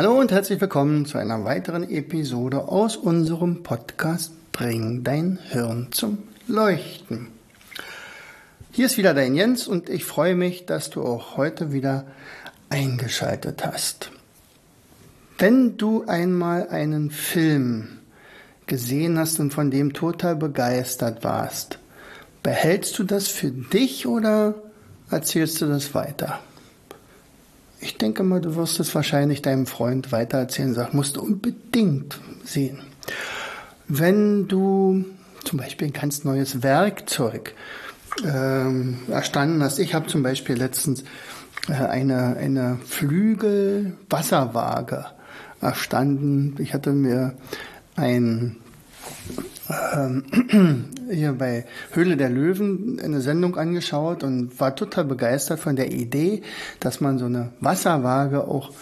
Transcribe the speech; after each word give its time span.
Hallo 0.00 0.18
und 0.18 0.32
herzlich 0.32 0.58
willkommen 0.62 1.04
zu 1.04 1.18
einer 1.18 1.44
weiteren 1.44 1.82
Episode 1.82 2.68
aus 2.68 2.96
unserem 2.96 3.62
Podcast 3.62 4.32
Bring 4.50 5.04
dein 5.04 5.38
Hirn 5.50 5.88
zum 5.90 6.22
Leuchten. 6.46 7.26
Hier 8.72 8.86
ist 8.86 8.96
wieder 8.96 9.12
dein 9.12 9.34
Jens 9.34 9.68
und 9.68 9.90
ich 9.90 10.06
freue 10.06 10.34
mich, 10.36 10.64
dass 10.64 10.88
du 10.88 11.02
auch 11.02 11.36
heute 11.36 11.74
wieder 11.74 12.06
eingeschaltet 12.70 13.66
hast. 13.66 14.10
Wenn 15.36 15.76
du 15.76 16.06
einmal 16.06 16.70
einen 16.70 17.10
Film 17.10 17.98
gesehen 18.64 19.18
hast 19.18 19.38
und 19.38 19.52
von 19.52 19.70
dem 19.70 19.92
total 19.92 20.34
begeistert 20.34 21.24
warst, 21.24 21.78
behältst 22.42 22.98
du 22.98 23.04
das 23.04 23.28
für 23.28 23.50
dich 23.50 24.06
oder 24.06 24.54
erzählst 25.10 25.60
du 25.60 25.66
das 25.66 25.94
weiter? 25.94 26.40
Ich 27.80 27.96
denke 27.96 28.22
mal, 28.22 28.40
du 28.40 28.54
wirst 28.56 28.78
es 28.78 28.94
wahrscheinlich 28.94 29.42
deinem 29.42 29.66
Freund 29.66 30.12
weitererzählen, 30.12 30.74
sag, 30.74 30.92
musst 30.92 31.16
du 31.16 31.22
unbedingt 31.22 32.20
sehen. 32.44 32.80
Wenn 33.88 34.48
du 34.48 35.06
zum 35.44 35.58
Beispiel 35.58 35.86
ein 35.88 35.94
ganz 35.94 36.24
neues 36.24 36.62
Werkzeug 36.62 37.54
ähm, 38.22 38.98
erstanden 39.08 39.62
hast, 39.62 39.78
ich 39.78 39.94
habe 39.94 40.08
zum 40.08 40.22
Beispiel 40.22 40.56
letztens 40.56 41.04
äh, 41.68 41.72
eine, 41.72 42.36
eine 42.36 42.76
Flügelwasserwaage 42.84 45.06
erstanden. 45.60 46.56
Ich 46.58 46.74
hatte 46.74 46.92
mir 46.92 47.34
ein 47.96 48.56
hier 51.10 51.32
bei 51.32 51.64
Höhle 51.92 52.16
der 52.16 52.30
Löwen 52.30 53.00
eine 53.02 53.20
Sendung 53.20 53.56
angeschaut 53.56 54.24
und 54.24 54.58
war 54.58 54.74
total 54.74 55.04
begeistert 55.04 55.60
von 55.60 55.76
der 55.76 55.92
Idee, 55.92 56.42
dass 56.80 57.00
man 57.00 57.18
so 57.18 57.26
eine 57.26 57.50
Wasserwaage 57.60 58.46
auch 58.48 58.72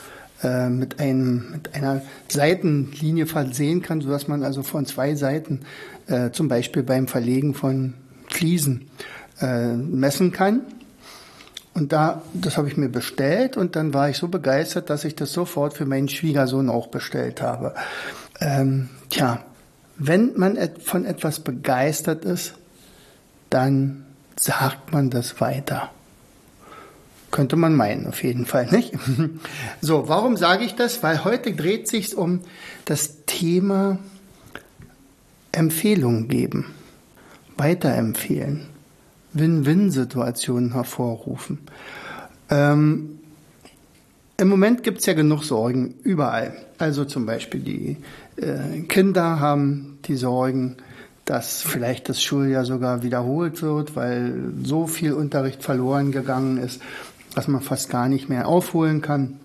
äh, 0.42 0.68
mit, 0.68 1.00
einem, 1.00 1.50
mit 1.52 1.74
einer 1.74 2.02
Seitenlinie 2.28 3.26
versehen 3.26 3.82
kann, 3.82 4.00
sodass 4.00 4.28
man 4.28 4.44
also 4.44 4.62
von 4.62 4.86
zwei 4.86 5.14
Seiten 5.14 5.60
äh, 6.06 6.30
zum 6.30 6.48
Beispiel 6.48 6.82
beim 6.82 7.08
Verlegen 7.08 7.54
von 7.54 7.94
Fliesen 8.28 8.88
äh, 9.40 9.74
messen 9.74 10.32
kann. 10.32 10.62
Und 11.74 11.92
da, 11.92 12.22
das 12.34 12.56
habe 12.56 12.68
ich 12.68 12.76
mir 12.76 12.88
bestellt 12.88 13.56
und 13.56 13.76
dann 13.76 13.94
war 13.94 14.10
ich 14.10 14.16
so 14.16 14.28
begeistert, 14.28 14.90
dass 14.90 15.04
ich 15.04 15.14
das 15.14 15.32
sofort 15.32 15.74
für 15.74 15.86
meinen 15.86 16.08
Schwiegersohn 16.08 16.70
auch 16.70 16.88
bestellt 16.88 17.40
habe. 17.40 17.74
Ähm, 18.40 18.88
tja, 19.10 19.44
wenn 19.98 20.36
man 20.36 20.56
von 20.80 21.04
etwas 21.04 21.40
begeistert 21.40 22.24
ist, 22.24 22.54
dann 23.50 24.04
sagt 24.36 24.92
man 24.92 25.10
das 25.10 25.40
weiter. 25.40 25.90
Könnte 27.30 27.56
man 27.56 27.74
meinen, 27.74 28.06
auf 28.06 28.22
jeden 28.22 28.46
Fall, 28.46 28.66
nicht? 28.70 28.94
So, 29.80 30.08
warum 30.08 30.36
sage 30.36 30.64
ich 30.64 30.74
das? 30.74 31.02
Weil 31.02 31.24
heute 31.24 31.52
dreht 31.54 31.88
sich 31.88 32.16
um 32.16 32.40
das 32.84 33.24
Thema 33.26 33.98
Empfehlungen 35.52 36.28
geben, 36.28 36.66
weiterempfehlen. 37.56 38.66
Win-Win-Situationen 39.34 40.72
hervorrufen. 40.72 41.58
Ähm, 42.48 43.18
Im 44.38 44.48
Moment 44.48 44.82
gibt 44.82 45.00
es 45.00 45.06
ja 45.06 45.12
genug 45.12 45.44
Sorgen 45.44 45.94
überall. 46.02 46.56
Also 46.78 47.04
zum 47.04 47.26
Beispiel 47.26 47.60
die 47.60 47.96
Kinder 48.88 49.40
haben 49.40 49.98
die 50.04 50.16
Sorgen, 50.16 50.76
dass 51.24 51.60
vielleicht 51.60 52.08
das 52.08 52.22
Schuljahr 52.22 52.64
sogar 52.64 53.02
wiederholt 53.02 53.62
wird, 53.62 53.96
weil 53.96 54.52
so 54.62 54.86
viel 54.86 55.12
Unterricht 55.12 55.62
verloren 55.62 56.12
gegangen 56.12 56.58
ist, 56.58 56.80
dass 57.34 57.48
man 57.48 57.60
fast 57.60 57.90
gar 57.90 58.08
nicht 58.08 58.28
mehr 58.28 58.48
aufholen 58.48 59.02
kann. 59.02 59.38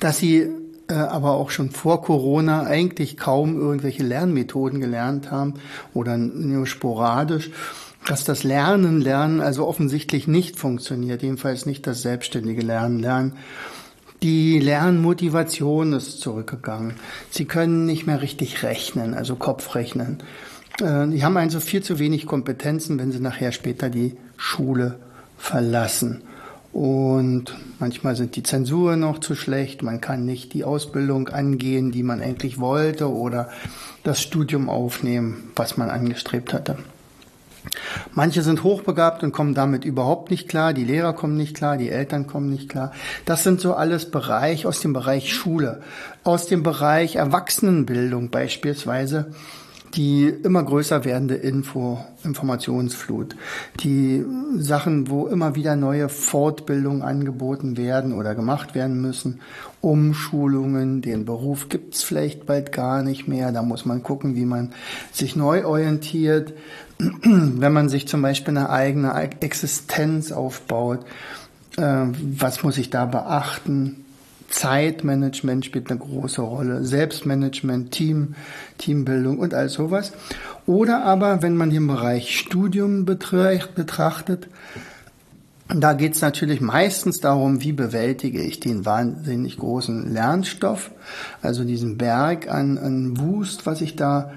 Dass 0.00 0.18
sie 0.18 0.48
äh, 0.88 0.94
aber 0.94 1.32
auch 1.32 1.50
schon 1.50 1.70
vor 1.70 2.02
Corona 2.02 2.62
eigentlich 2.62 3.16
kaum 3.16 3.58
irgendwelche 3.58 4.04
Lernmethoden 4.04 4.80
gelernt 4.80 5.30
haben 5.30 5.54
oder 5.94 6.16
nur 6.16 6.66
sporadisch 6.66 7.50
dass 8.08 8.24
das 8.24 8.42
Lernen, 8.42 9.00
Lernen 9.00 9.40
also 9.40 9.66
offensichtlich 9.66 10.26
nicht 10.26 10.58
funktioniert, 10.58 11.22
jedenfalls 11.22 11.66
nicht 11.66 11.86
das 11.86 12.00
selbstständige 12.00 12.62
Lernen, 12.62 13.00
Lernen. 13.00 13.36
Die 14.22 14.58
Lernmotivation 14.58 15.92
ist 15.92 16.20
zurückgegangen. 16.20 16.94
Sie 17.30 17.44
können 17.44 17.86
nicht 17.86 18.06
mehr 18.06 18.20
richtig 18.20 18.64
rechnen, 18.64 19.14
also 19.14 19.36
Kopfrechnen. 19.36 20.18
Äh, 20.80 21.06
die 21.08 21.24
haben 21.24 21.36
also 21.36 21.60
viel 21.60 21.82
zu 21.82 21.98
wenig 21.98 22.26
Kompetenzen, 22.26 22.98
wenn 22.98 23.12
sie 23.12 23.20
nachher 23.20 23.52
später 23.52 23.90
die 23.90 24.16
Schule 24.36 24.98
verlassen. 25.36 26.22
Und 26.72 27.56
manchmal 27.78 28.16
sind 28.16 28.36
die 28.36 28.42
Zensuren 28.42 29.00
noch 29.00 29.20
zu 29.20 29.34
schlecht, 29.34 29.82
man 29.82 30.00
kann 30.00 30.24
nicht 30.24 30.52
die 30.52 30.64
Ausbildung 30.64 31.28
angehen, 31.28 31.92
die 31.92 32.02
man 32.02 32.20
eigentlich 32.20 32.58
wollte, 32.58 33.10
oder 33.10 33.48
das 34.02 34.20
Studium 34.20 34.68
aufnehmen, 34.68 35.50
was 35.56 35.76
man 35.76 35.90
angestrebt 35.90 36.52
hatte. 36.52 36.76
Manche 38.12 38.42
sind 38.42 38.62
hochbegabt 38.62 39.22
und 39.22 39.32
kommen 39.32 39.54
damit 39.54 39.84
überhaupt 39.84 40.30
nicht 40.30 40.48
klar. 40.48 40.72
Die 40.72 40.84
Lehrer 40.84 41.12
kommen 41.12 41.36
nicht 41.36 41.56
klar, 41.56 41.76
die 41.76 41.90
Eltern 41.90 42.26
kommen 42.26 42.50
nicht 42.50 42.68
klar. 42.68 42.92
Das 43.24 43.42
sind 43.42 43.60
so 43.60 43.74
alles 43.74 44.10
Bereich 44.10 44.66
aus 44.66 44.80
dem 44.80 44.92
Bereich 44.92 45.32
Schule, 45.32 45.82
aus 46.24 46.46
dem 46.46 46.62
Bereich 46.62 47.16
Erwachsenenbildung 47.16 48.30
beispielsweise 48.30 49.32
die 49.94 50.28
immer 50.28 50.62
größer 50.62 51.04
werdende 51.04 51.34
Info, 51.34 51.98
Informationsflut, 52.24 53.36
die 53.80 54.24
Sachen, 54.56 55.08
wo 55.08 55.26
immer 55.26 55.54
wieder 55.54 55.76
neue 55.76 56.08
Fortbildungen 56.08 57.02
angeboten 57.02 57.76
werden 57.76 58.12
oder 58.12 58.34
gemacht 58.34 58.74
werden 58.74 59.00
müssen, 59.00 59.40
Umschulungen, 59.80 61.00
den 61.00 61.24
Beruf 61.24 61.68
gibt's 61.68 62.02
vielleicht 62.02 62.46
bald 62.46 62.72
gar 62.72 63.02
nicht 63.02 63.28
mehr, 63.28 63.52
da 63.52 63.62
muss 63.62 63.84
man 63.84 64.02
gucken, 64.02 64.34
wie 64.34 64.44
man 64.44 64.72
sich 65.12 65.36
neu 65.36 65.64
orientiert, 65.64 66.52
wenn 66.98 67.72
man 67.72 67.88
sich 67.88 68.08
zum 68.08 68.22
Beispiel 68.22 68.56
eine 68.56 68.70
eigene 68.70 69.14
Existenz 69.40 70.32
aufbaut, 70.32 71.04
äh, 71.76 72.06
was 72.12 72.62
muss 72.62 72.76
ich 72.78 72.90
da 72.90 73.06
beachten? 73.06 74.04
Zeitmanagement 74.48 75.64
spielt 75.64 75.90
eine 75.90 76.00
große 76.00 76.40
Rolle, 76.40 76.84
Selbstmanagement, 76.84 77.90
Team, 77.92 78.34
Teambildung 78.78 79.38
und 79.38 79.54
all 79.54 79.68
sowas. 79.68 80.12
Oder 80.66 81.04
aber, 81.04 81.42
wenn 81.42 81.56
man 81.56 81.70
den 81.70 81.86
Bereich 81.86 82.38
Studium 82.38 83.04
betrachtet, 83.04 84.48
da 85.68 85.92
geht 85.92 86.14
es 86.14 86.22
natürlich 86.22 86.62
meistens 86.62 87.20
darum, 87.20 87.62
wie 87.62 87.72
bewältige 87.72 88.42
ich 88.42 88.58
den 88.58 88.86
wahnsinnig 88.86 89.58
großen 89.58 90.12
Lernstoff, 90.12 90.90
also 91.42 91.62
diesen 91.64 91.98
Berg 91.98 92.48
an, 92.48 92.78
an 92.78 93.18
Wust, 93.18 93.66
was 93.66 93.82
ich 93.82 93.94
da 93.94 94.32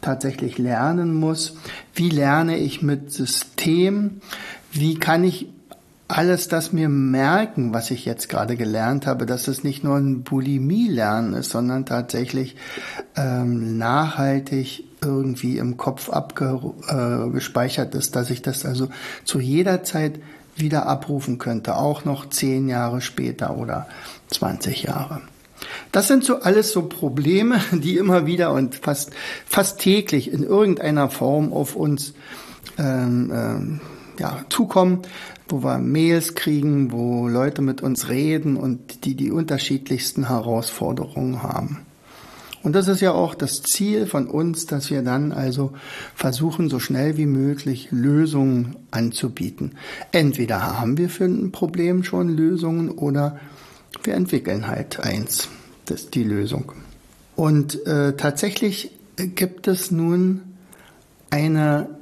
tatsächlich 0.00 0.56
lernen 0.56 1.12
muss. 1.12 1.54
Wie 1.94 2.08
lerne 2.08 2.56
ich 2.56 2.80
mit 2.80 3.12
System? 3.12 4.22
Wie 4.72 4.94
kann 4.94 5.22
ich 5.22 5.48
alles 6.16 6.48
das 6.48 6.72
mir 6.72 6.88
merken, 6.88 7.72
was 7.72 7.90
ich 7.90 8.04
jetzt 8.04 8.28
gerade 8.28 8.56
gelernt 8.56 9.06
habe, 9.06 9.26
dass 9.26 9.48
es 9.48 9.64
nicht 9.64 9.84
nur 9.84 9.96
ein 9.96 10.22
Bulimie-Lernen 10.22 11.34
ist, 11.34 11.50
sondern 11.50 11.86
tatsächlich 11.86 12.56
ähm, 13.16 13.78
nachhaltig 13.78 14.84
irgendwie 15.02 15.58
im 15.58 15.76
Kopf 15.76 16.10
abgespeichert 16.10 17.94
äh, 17.94 17.98
ist, 17.98 18.16
dass 18.16 18.30
ich 18.30 18.42
das 18.42 18.66
also 18.66 18.88
zu 19.24 19.40
jeder 19.40 19.82
Zeit 19.82 20.20
wieder 20.56 20.86
abrufen 20.86 21.38
könnte, 21.38 21.76
auch 21.76 22.04
noch 22.04 22.28
zehn 22.28 22.68
Jahre 22.68 23.00
später 23.00 23.56
oder 23.56 23.86
20 24.28 24.82
Jahre. 24.82 25.22
Das 25.92 26.08
sind 26.08 26.24
so 26.24 26.40
alles 26.40 26.72
so 26.72 26.82
Probleme, 26.82 27.60
die 27.72 27.96
immer 27.96 28.26
wieder 28.26 28.52
und 28.52 28.76
fast, 28.76 29.10
fast 29.46 29.80
täglich 29.80 30.32
in 30.32 30.42
irgendeiner 30.42 31.10
Form 31.10 31.52
auf 31.52 31.76
uns 31.76 32.14
ähm, 32.78 33.30
ähm, 33.34 33.80
ja, 34.20 34.44
zukommen, 34.50 35.00
wo 35.48 35.64
wir 35.64 35.78
Mails 35.78 36.34
kriegen, 36.34 36.92
wo 36.92 37.26
Leute 37.26 37.62
mit 37.62 37.82
uns 37.82 38.08
reden 38.08 38.56
und 38.56 39.04
die 39.04 39.14
die 39.14 39.30
unterschiedlichsten 39.30 40.28
Herausforderungen 40.28 41.42
haben. 41.42 41.78
Und 42.62 42.74
das 42.74 42.88
ist 42.88 43.00
ja 43.00 43.12
auch 43.12 43.34
das 43.34 43.62
Ziel 43.62 44.06
von 44.06 44.26
uns, 44.26 44.66
dass 44.66 44.90
wir 44.90 45.00
dann 45.00 45.32
also 45.32 45.72
versuchen, 46.14 46.68
so 46.68 46.78
schnell 46.78 47.16
wie 47.16 47.24
möglich 47.24 47.88
Lösungen 47.90 48.76
anzubieten. 48.90 49.76
Entweder 50.12 50.78
haben 50.78 50.98
wir 50.98 51.08
für 51.08 51.24
ein 51.24 51.52
Problem 51.52 52.04
schon 52.04 52.28
Lösungen 52.28 52.90
oder 52.90 53.40
wir 54.02 54.14
entwickeln 54.14 54.66
halt 54.66 55.00
eins, 55.00 55.48
das 55.86 56.02
ist 56.02 56.14
die 56.14 56.24
Lösung. 56.24 56.72
Und 57.34 57.86
äh, 57.86 58.14
tatsächlich 58.14 58.90
gibt 59.16 59.66
es 59.66 59.90
nun 59.90 60.42
eine 61.30 61.99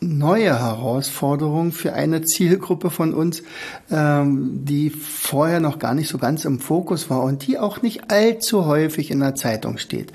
neue 0.00 0.58
Herausforderung 0.58 1.72
für 1.72 1.92
eine 1.92 2.22
Zielgruppe 2.22 2.90
von 2.90 3.12
uns, 3.12 3.42
ähm, 3.90 4.64
die 4.64 4.90
vorher 4.90 5.60
noch 5.60 5.78
gar 5.78 5.94
nicht 5.94 6.08
so 6.08 6.18
ganz 6.18 6.44
im 6.44 6.58
Fokus 6.58 7.10
war 7.10 7.22
und 7.22 7.46
die 7.46 7.58
auch 7.58 7.82
nicht 7.82 8.10
allzu 8.10 8.64
häufig 8.64 9.10
in 9.10 9.20
der 9.20 9.34
Zeitung 9.34 9.78
steht. 9.78 10.12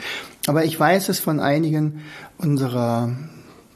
Aber 0.48 0.66
ich 0.66 0.80
weiß 0.80 1.10
es 1.10 1.20
von 1.20 1.40
einigen 1.40 2.02
unserer 2.38 3.12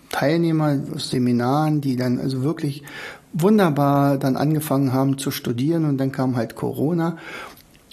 Teilnehmer 0.09 0.79
aus 0.95 1.09
Seminaren, 1.09 1.81
die 1.81 1.95
dann 1.95 2.19
also 2.19 2.41
wirklich 2.41 2.83
wunderbar 3.31 4.17
dann 4.17 4.35
angefangen 4.35 4.91
haben 4.91 5.19
zu 5.19 5.29
studieren 5.29 5.85
und 5.85 6.00
dann 6.00 6.12
kam 6.12 6.35
halt 6.35 6.55
Corona 6.55 7.17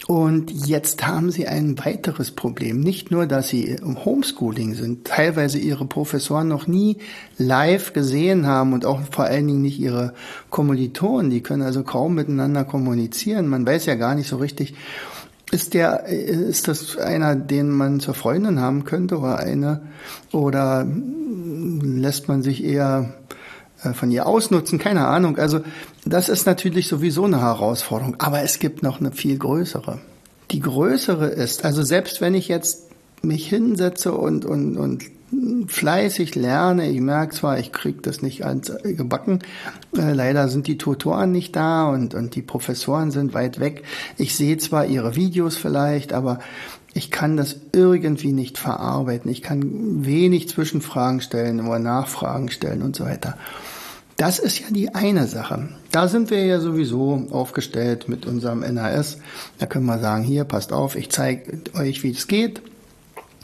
und 0.07 0.51
jetzt 0.65 1.05
haben 1.05 1.31
sie 1.31 1.49
ein 1.49 1.77
weiteres 1.83 2.31
Problem. 2.31 2.79
Nicht 2.79 3.11
nur, 3.11 3.25
dass 3.25 3.49
sie 3.49 3.65
im 3.65 4.05
Homeschooling 4.05 4.73
sind, 4.73 5.05
teilweise 5.05 5.59
ihre 5.59 5.85
Professoren 5.85 6.47
noch 6.47 6.65
nie 6.65 6.95
live 7.37 7.91
gesehen 7.91 8.47
haben 8.47 8.71
und 8.71 8.85
auch 8.85 9.01
vor 9.11 9.25
allen 9.25 9.47
Dingen 9.47 9.61
nicht 9.61 9.79
ihre 9.79 10.13
Kommilitonen. 10.49 11.29
Die 11.29 11.41
können 11.41 11.61
also 11.61 11.83
kaum 11.83 12.15
miteinander 12.15 12.63
kommunizieren. 12.63 13.49
Man 13.49 13.67
weiß 13.67 13.85
ja 13.85 13.95
gar 13.95 14.15
nicht 14.15 14.29
so 14.29 14.37
richtig, 14.37 14.75
ist 15.51 15.73
der, 15.73 16.05
ist 16.05 16.69
das 16.69 16.97
einer, 16.97 17.35
den 17.35 17.69
man 17.69 17.99
zur 17.99 18.13
Freundin 18.13 18.61
haben 18.61 18.85
könnte 18.85 19.17
oder 19.17 19.39
eine, 19.39 19.81
oder 20.31 20.87
lässt 21.81 22.29
man 22.29 22.43
sich 22.43 22.63
eher 22.63 23.13
äh, 23.83 23.93
von 23.93 24.09
ihr 24.09 24.25
ausnutzen, 24.25 24.79
keine 24.79 25.05
Ahnung. 25.05 25.37
Also 25.37 25.61
das 26.13 26.29
ist 26.29 26.45
natürlich 26.45 26.87
sowieso 26.87 27.25
eine 27.25 27.41
Herausforderung, 27.41 28.15
aber 28.19 28.41
es 28.41 28.59
gibt 28.59 28.83
noch 28.83 28.99
eine 28.99 29.11
viel 29.11 29.37
größere. 29.37 29.99
Die 30.51 30.59
größere 30.59 31.27
ist, 31.27 31.65
also 31.65 31.83
selbst 31.83 32.21
wenn 32.21 32.33
ich 32.33 32.47
jetzt 32.47 32.87
mich 33.21 33.49
hinsetze 33.49 34.13
und, 34.13 34.45
und, 34.45 34.77
und 34.77 35.03
fleißig 35.67 36.35
lerne, 36.35 36.89
ich 36.89 37.01
merke 37.01 37.35
zwar, 37.35 37.59
ich 37.59 37.71
kriege 37.71 38.01
das 38.01 38.21
nicht 38.21 38.45
als 38.45 38.71
gebacken, 38.83 39.39
äh, 39.97 40.13
leider 40.13 40.47
sind 40.47 40.67
die 40.67 40.77
Tutoren 40.77 41.31
nicht 41.31 41.55
da 41.55 41.89
und, 41.89 42.13
und 42.13 42.35
die 42.35 42.41
Professoren 42.41 43.11
sind 43.11 43.33
weit 43.33 43.59
weg. 43.59 43.83
Ich 44.17 44.35
sehe 44.35 44.57
zwar 44.57 44.85
ihre 44.85 45.15
Videos 45.15 45.57
vielleicht, 45.57 46.13
aber 46.13 46.39
ich 46.93 47.11
kann 47.11 47.35
das 47.37 47.57
irgendwie 47.73 48.31
nicht 48.31 48.57
verarbeiten. 48.57 49.29
Ich 49.29 49.41
kann 49.41 50.05
wenig 50.05 50.49
Zwischenfragen 50.49 51.21
stellen 51.21 51.59
oder 51.59 51.79
Nachfragen 51.79 52.49
stellen 52.49 52.81
und 52.81 52.95
so 52.95 53.03
weiter. 53.03 53.37
Das 54.17 54.39
ist 54.39 54.59
ja 54.59 54.65
die 54.71 54.95
eine 54.95 55.27
Sache. 55.27 55.69
Da 55.91 56.07
sind 56.07 56.31
wir 56.31 56.43
ja 56.43 56.59
sowieso 56.59 57.27
aufgestellt 57.29 58.09
mit 58.09 58.25
unserem 58.25 58.61
NAS. 58.61 59.19
Da 59.59 59.67
können 59.67 59.85
wir 59.85 59.99
sagen, 59.99 60.23
hier, 60.23 60.43
passt 60.43 60.73
auf, 60.73 60.95
ich 60.95 61.11
zeige 61.11 61.61
euch, 61.75 62.01
wie 62.01 62.11
es 62.11 62.27
geht. 62.27 62.63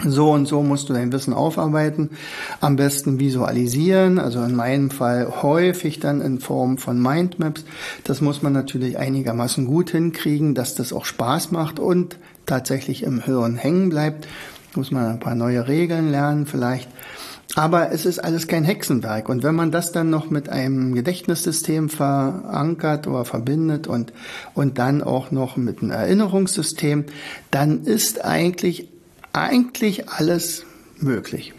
So 0.04 0.32
und 0.32 0.48
so 0.48 0.64
musst 0.64 0.90
du 0.90 0.94
dein 0.94 1.12
Wissen 1.12 1.34
aufarbeiten. 1.34 2.10
Am 2.60 2.76
besten 2.76 3.20
visualisieren, 3.20 4.18
also 4.18 4.42
in 4.42 4.56
meinem 4.56 4.90
Fall 4.90 5.44
häufig 5.44 6.00
dann 6.00 6.22
in 6.22 6.40
Form 6.40 6.80
von 6.80 7.00
Mindmaps. 7.00 7.66
Das 8.04 8.20
muss 8.20 8.42
man 8.42 8.54
natürlich 8.54 8.98
einigermaßen 8.98 9.68
gut 9.68 9.92
hinkriegen, 9.92 10.56
dass 10.56 10.74
das 10.74 10.92
auch 10.92 11.06
Spaß 11.06 11.52
macht 11.52 11.80
und 11.80 12.18
tatsächlich 12.48 13.04
im 13.04 13.22
Hirn 13.22 13.56
hängen 13.56 13.90
bleibt. 13.90 14.28
Muss 14.76 14.90
man 14.90 15.06
ein 15.06 15.20
paar 15.20 15.36
neue 15.36 15.68
Regeln 15.68 16.10
lernen 16.10 16.48
vielleicht. 16.48 16.90
Aber 17.56 17.92
es 17.92 18.06
ist 18.06 18.20
alles 18.20 18.48
kein 18.48 18.64
Hexenwerk. 18.64 19.30
Und 19.30 19.44
wenn 19.44 19.54
man 19.54 19.72
das 19.72 19.92
dann 19.92 20.10
noch 20.10 20.30
mit 20.30 20.50
einem 20.50 20.96
Gedächtnissystem 20.96 21.90
verankert 21.90 23.08
oder 23.08 23.26
verbindet 23.26 23.86
und, 23.86 24.12
und 24.56 24.80
dann 24.80 25.04
auch 25.04 25.30
noch 25.30 25.56
mit 25.56 25.82
einem 25.82 25.92
Erinnerungssystem, 25.92 27.06
dann 27.52 27.84
ist 27.84 28.26
eigentlich, 28.26 28.90
eigentlich 29.34 30.10
alles 30.10 30.66
möglich. 31.00 31.54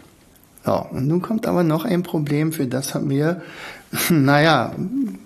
Ja, 0.65 0.79
und 0.79 1.07
nun 1.07 1.21
kommt 1.21 1.47
aber 1.47 1.63
noch 1.63 1.85
ein 1.85 2.03
Problem, 2.03 2.51
für 2.51 2.65
das 2.65 2.93
haben 2.95 3.09
wir, 3.09 3.43
naja, 4.09 4.73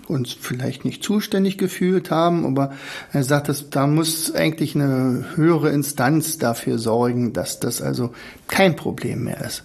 uns 0.06 0.32
vielleicht 0.32 0.84
nicht 0.84 1.02
zuständig 1.02 1.58
gefühlt 1.58 2.10
haben, 2.12 2.44
aber 2.44 2.74
er 3.12 3.24
sagt, 3.24 3.48
dass, 3.48 3.70
da 3.70 3.86
muss 3.86 4.32
eigentlich 4.34 4.76
eine 4.76 5.24
höhere 5.34 5.70
Instanz 5.70 6.38
dafür 6.38 6.78
sorgen, 6.78 7.32
dass 7.32 7.58
das 7.58 7.82
also 7.82 8.12
kein 8.46 8.76
Problem 8.76 9.24
mehr 9.24 9.40
ist. 9.40 9.64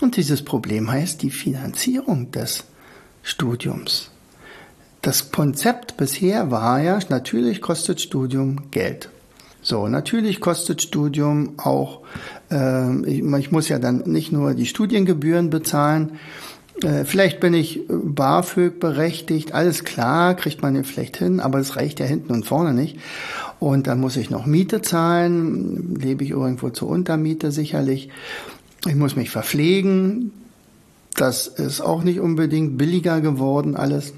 Und 0.00 0.16
dieses 0.16 0.44
Problem 0.44 0.90
heißt 0.90 1.22
die 1.22 1.30
Finanzierung 1.30 2.30
des 2.30 2.64
Studiums. 3.22 4.10
Das 5.02 5.32
Konzept 5.32 5.96
bisher 5.96 6.50
war 6.50 6.80
ja, 6.80 6.98
natürlich 7.08 7.60
kostet 7.60 8.00
Studium 8.00 8.70
Geld. 8.70 9.10
So, 9.60 9.88
natürlich 9.88 10.40
kostet 10.40 10.82
Studium 10.82 11.54
auch, 11.58 12.02
äh, 12.50 13.00
ich, 13.02 13.22
ich, 13.22 13.52
muss 13.52 13.68
ja 13.68 13.78
dann 13.78 14.04
nicht 14.06 14.32
nur 14.32 14.54
die 14.54 14.66
Studiengebühren 14.66 15.50
bezahlen, 15.50 16.18
äh, 16.82 17.04
vielleicht 17.04 17.40
bin 17.40 17.54
ich 17.54 17.80
BAföG 17.88 18.78
berechtigt, 18.78 19.52
alles 19.52 19.84
klar, 19.84 20.34
kriegt 20.34 20.62
man 20.62 20.76
ja 20.76 20.84
vielleicht 20.84 21.16
hin, 21.16 21.40
aber 21.40 21.58
es 21.58 21.76
reicht 21.76 21.98
ja 21.98 22.06
hinten 22.06 22.32
und 22.32 22.46
vorne 22.46 22.72
nicht. 22.72 22.98
Und 23.58 23.88
dann 23.88 24.00
muss 24.00 24.16
ich 24.16 24.30
noch 24.30 24.46
Miete 24.46 24.80
zahlen, 24.82 25.96
lebe 25.96 26.22
ich 26.22 26.30
irgendwo 26.30 26.70
zur 26.70 26.88
Untermiete 26.88 27.50
sicherlich. 27.50 28.10
Ich 28.86 28.94
muss 28.94 29.16
mich 29.16 29.30
verpflegen. 29.30 30.32
Das 31.14 31.46
ist 31.48 31.80
auch 31.80 32.02
nicht 32.02 32.20
unbedingt 32.20 32.78
billiger 32.78 33.20
geworden 33.20 33.76
alles. 33.76 34.12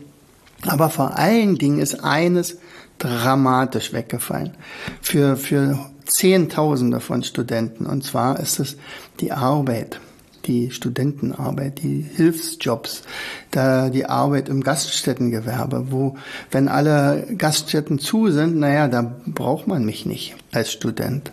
Aber 0.67 0.91
vor 0.91 1.17
allen 1.17 1.57
Dingen 1.57 1.79
ist 1.79 2.05
eines 2.05 2.59
dramatisch 2.99 3.93
weggefallen 3.93 4.53
für, 5.01 5.37
für 5.37 5.79
Zehntausende 6.05 7.01
von 7.01 7.23
Studenten. 7.23 7.87
Und 7.87 8.05
zwar 8.05 8.39
ist 8.39 8.61
es 8.61 8.77
die 9.21 9.33
Arbeit, 9.33 10.01
die 10.47 10.71
Studentenarbeit, 10.71 11.83
die 11.83 12.03
Hilfsjobs, 12.03 13.03
da 13.51 13.89
die 13.89 14.07
Arbeit 14.07 14.49
im 14.49 14.63
Gaststättengewerbe, 14.63 15.87
wo, 15.91 16.17
wenn 16.51 16.69
alle 16.69 17.27
Gaststätten 17.39 17.99
zu 17.99 18.31
sind, 18.31 18.57
naja, 18.57 18.89
da 18.89 19.17
braucht 19.27 19.67
man 19.67 19.85
mich 19.85 20.05
nicht 20.05 20.37
als 20.53 20.73
Student. 20.73 21.33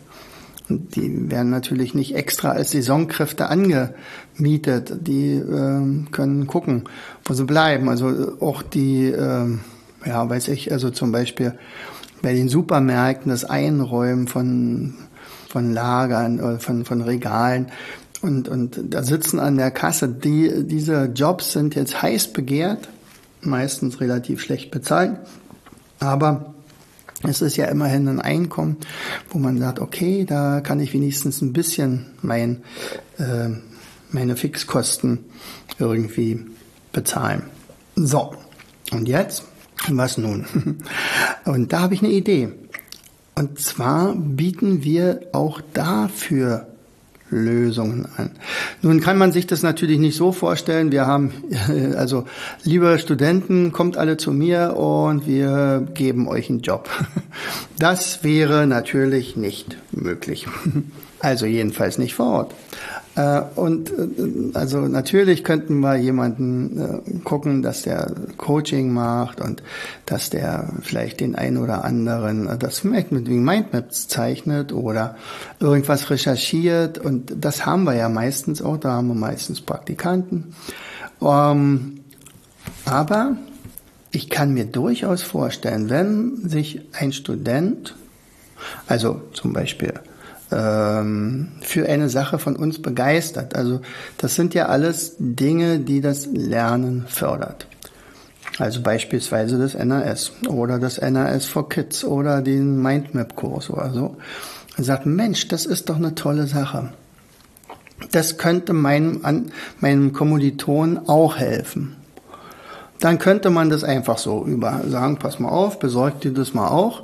Die 0.70 1.32
werden 1.32 1.50
natürlich 1.50 1.94
nicht 1.94 2.16
extra 2.16 2.50
als 2.50 2.72
Saisonkräfte 2.72 3.48
angemietet. 3.48 5.08
Die 5.08 5.36
äh, 5.36 6.06
können 6.12 6.48
gucken, 6.48 6.84
wo 7.24 7.34
sie 7.34 7.46
bleiben. 7.46 7.88
Also 7.88 8.38
auch 8.42 8.64
die, 8.64 9.06
äh, 9.06 9.46
ja, 10.06 10.30
weiß 10.30 10.50
ich, 10.50 10.72
also 10.72 10.90
zum 10.90 11.12
Beispiel 11.12 11.58
bei 12.22 12.34
den 12.34 12.50
Supermärkten 12.50 13.30
das 13.30 13.46
Einräumen 13.46 14.28
von, 14.28 14.96
von 15.50 15.74
Lagern 15.74 16.40
oder 16.40 16.60
von, 16.60 16.84
von 16.84 17.02
Regalen. 17.02 17.68
Und, 18.22 18.50
und 18.50 18.82
da 18.90 19.04
sitzen 19.04 19.40
an 19.40 19.58
der 19.58 19.72
Kasse, 19.72 20.10
die, 20.10 20.66
diese 20.66 21.06
Jobs 21.06 21.54
sind 21.54 21.76
jetzt 21.76 22.02
heiß 22.02 22.34
begehrt, 22.34 22.90
meistens 23.42 24.02
relativ 24.02 24.42
schlecht 24.42 24.72
bezahlt. 24.72 25.18
Aber 26.00 26.54
es 27.24 27.42
ist 27.42 27.58
ja 27.58 27.66
immerhin 27.66 28.08
ein 28.08 28.22
Einkommen, 28.22 28.78
wo 29.30 29.40
man 29.40 29.58
sagt, 29.58 29.80
okay, 29.80 30.26
da 30.26 30.62
kann 30.62 30.80
ich 30.80 30.94
wenigstens 30.94 31.42
ein 31.42 31.54
bisschen 31.54 32.08
mein, 32.22 32.64
äh, 33.18 33.50
meine 34.12 34.36
Fixkosten 34.36 35.26
irgendwie 35.80 36.46
bezahlen. 36.92 37.44
So, 37.96 38.36
und 38.92 39.08
jetzt, 39.08 39.44
was 39.90 40.18
nun? 40.18 40.46
Und 41.46 41.74
da 41.74 41.82
habe 41.82 41.94
ich 41.94 42.04
eine 42.04 42.12
Idee. 42.12 42.50
Und 43.36 43.60
zwar 43.60 44.16
bieten 44.16 44.84
wir 44.84 45.22
auch 45.34 45.62
dafür 45.74 46.68
Lösungen 47.30 48.08
an. 48.18 48.32
Nun 48.82 49.02
kann 49.02 49.18
man 49.18 49.32
sich 49.32 49.48
das 49.48 49.64
natürlich 49.64 50.00
nicht 50.00 50.16
so 50.16 50.32
vorstellen. 50.32 50.92
Wir 50.92 51.06
haben, 51.06 51.32
also, 51.96 52.26
liebe 52.64 52.98
Studenten, 53.00 53.72
kommt 53.72 53.98
alle 53.98 54.18
zu 54.18 54.32
mir 54.32 54.76
und 54.78 55.28
wir 55.28 55.88
geben 55.94 56.28
euch 56.28 56.50
einen 56.50 56.62
Job. 56.62 56.90
Das 57.80 58.24
wäre 58.24 58.66
natürlich 58.66 59.36
nicht 59.38 59.78
möglich. 59.92 60.48
Also 61.20 61.46
jedenfalls 61.46 62.00
nicht 62.00 62.16
vor 62.16 62.26
Ort. 62.28 62.56
Äh, 63.18 63.42
und 63.56 63.90
äh, 63.90 64.54
also 64.54 64.82
natürlich 64.82 65.44
könnten 65.44 65.80
wir 65.80 65.96
jemanden 65.96 66.80
äh, 66.80 67.20
gucken, 67.24 67.64
dass 67.64 67.82
der 67.82 68.14
Coaching 68.38 68.94
macht 68.94 69.42
und 69.42 69.64
dass 70.06 70.30
der 70.30 70.70
vielleicht 70.84 71.20
den 71.20 71.36
einen 71.36 71.58
oder 71.58 71.84
anderen 71.84 72.48
das 72.60 72.80
vielleicht 72.80 73.12
mit 73.12 73.28
Mindmaps 73.28 74.08
zeichnet 74.08 74.72
oder 74.72 75.18
irgendwas 75.60 76.12
recherchiert 76.12 77.00
und 77.00 77.34
das 77.44 77.66
haben 77.66 77.86
wir 77.86 77.96
ja 77.96 78.08
meistens 78.08 78.62
auch, 78.62 78.78
da 78.78 78.92
haben 78.92 79.08
wir 79.08 79.16
meistens 79.16 79.62
Praktikanten. 79.62 80.54
Ähm, 81.20 82.02
aber 82.86 83.36
ich 84.12 84.30
kann 84.30 84.54
mir 84.54 84.66
durchaus 84.66 85.24
vorstellen, 85.24 85.90
wenn 85.90 86.48
sich 86.48 86.82
ein 86.94 87.12
Student, 87.14 87.96
also 88.88 89.22
zum 89.34 89.54
Beispiel 89.54 89.94
ähm, 90.52 91.50
für 91.62 91.88
eine 91.88 92.10
Sache 92.10 92.40
von 92.40 92.56
uns 92.56 92.82
begeistert. 92.82 93.56
Also 93.56 93.82
das 94.18 94.36
sind 94.36 94.54
ja 94.54 94.68
alles 94.68 95.16
Dinge, 95.20 95.80
die 95.80 96.02
das 96.02 96.28
Lernen 96.28 97.06
fördert. 97.08 97.68
Also 98.58 98.82
beispielsweise 98.82 99.60
das 99.60 99.76
NAS 99.76 100.32
oder 100.48 100.80
das 100.80 101.00
NAS 101.00 101.46
for 101.46 101.70
Kids 101.70 102.04
oder 102.04 102.42
den 102.42 102.82
Mindmap-Kurs 102.82 103.70
oder 103.70 103.92
so. 103.92 104.18
Er 104.78 104.84
sagt, 104.84 105.06
Mensch, 105.06 105.48
das 105.48 105.66
ist 105.66 105.90
doch 105.90 105.98
eine 105.98 106.16
tolle 106.16 106.48
Sache. 106.48 106.92
Das 108.12 108.38
könnte 108.38 108.74
meinem, 108.74 109.20
an, 109.24 109.52
meinem 109.80 110.14
Kommiliton 110.14 111.00
auch 111.08 111.38
helfen. 111.38 111.96
Dann 113.00 113.20
könnte 113.20 113.50
man 113.50 113.70
das 113.70 113.84
einfach 113.84 114.18
so 114.18 114.44
über 114.46 114.82
sagen, 114.88 115.18
pass 115.18 115.40
mal 115.40 115.50
auf, 115.50 115.80
besorgt 115.80 116.24
dir 116.24 116.32
das 116.32 116.54
mal 116.54 116.70
auch. 116.70 117.04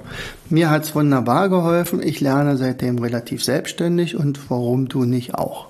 Mir 0.50 0.70
hat's 0.70 0.96
wunderbar 0.96 1.50
geholfen. 1.50 2.02
Ich 2.02 2.20
lerne 2.20 2.58
seitdem 2.58 2.98
relativ 2.98 3.44
selbstständig 3.44 4.16
und 4.16 4.50
warum 4.50 4.88
du 4.88 5.06
nicht 5.06 5.36
auch? 5.36 5.68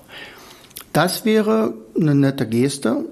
Das 0.92 1.24
wäre 1.24 1.74
eine 1.98 2.14
nette 2.14 2.46
Geste 2.46 3.04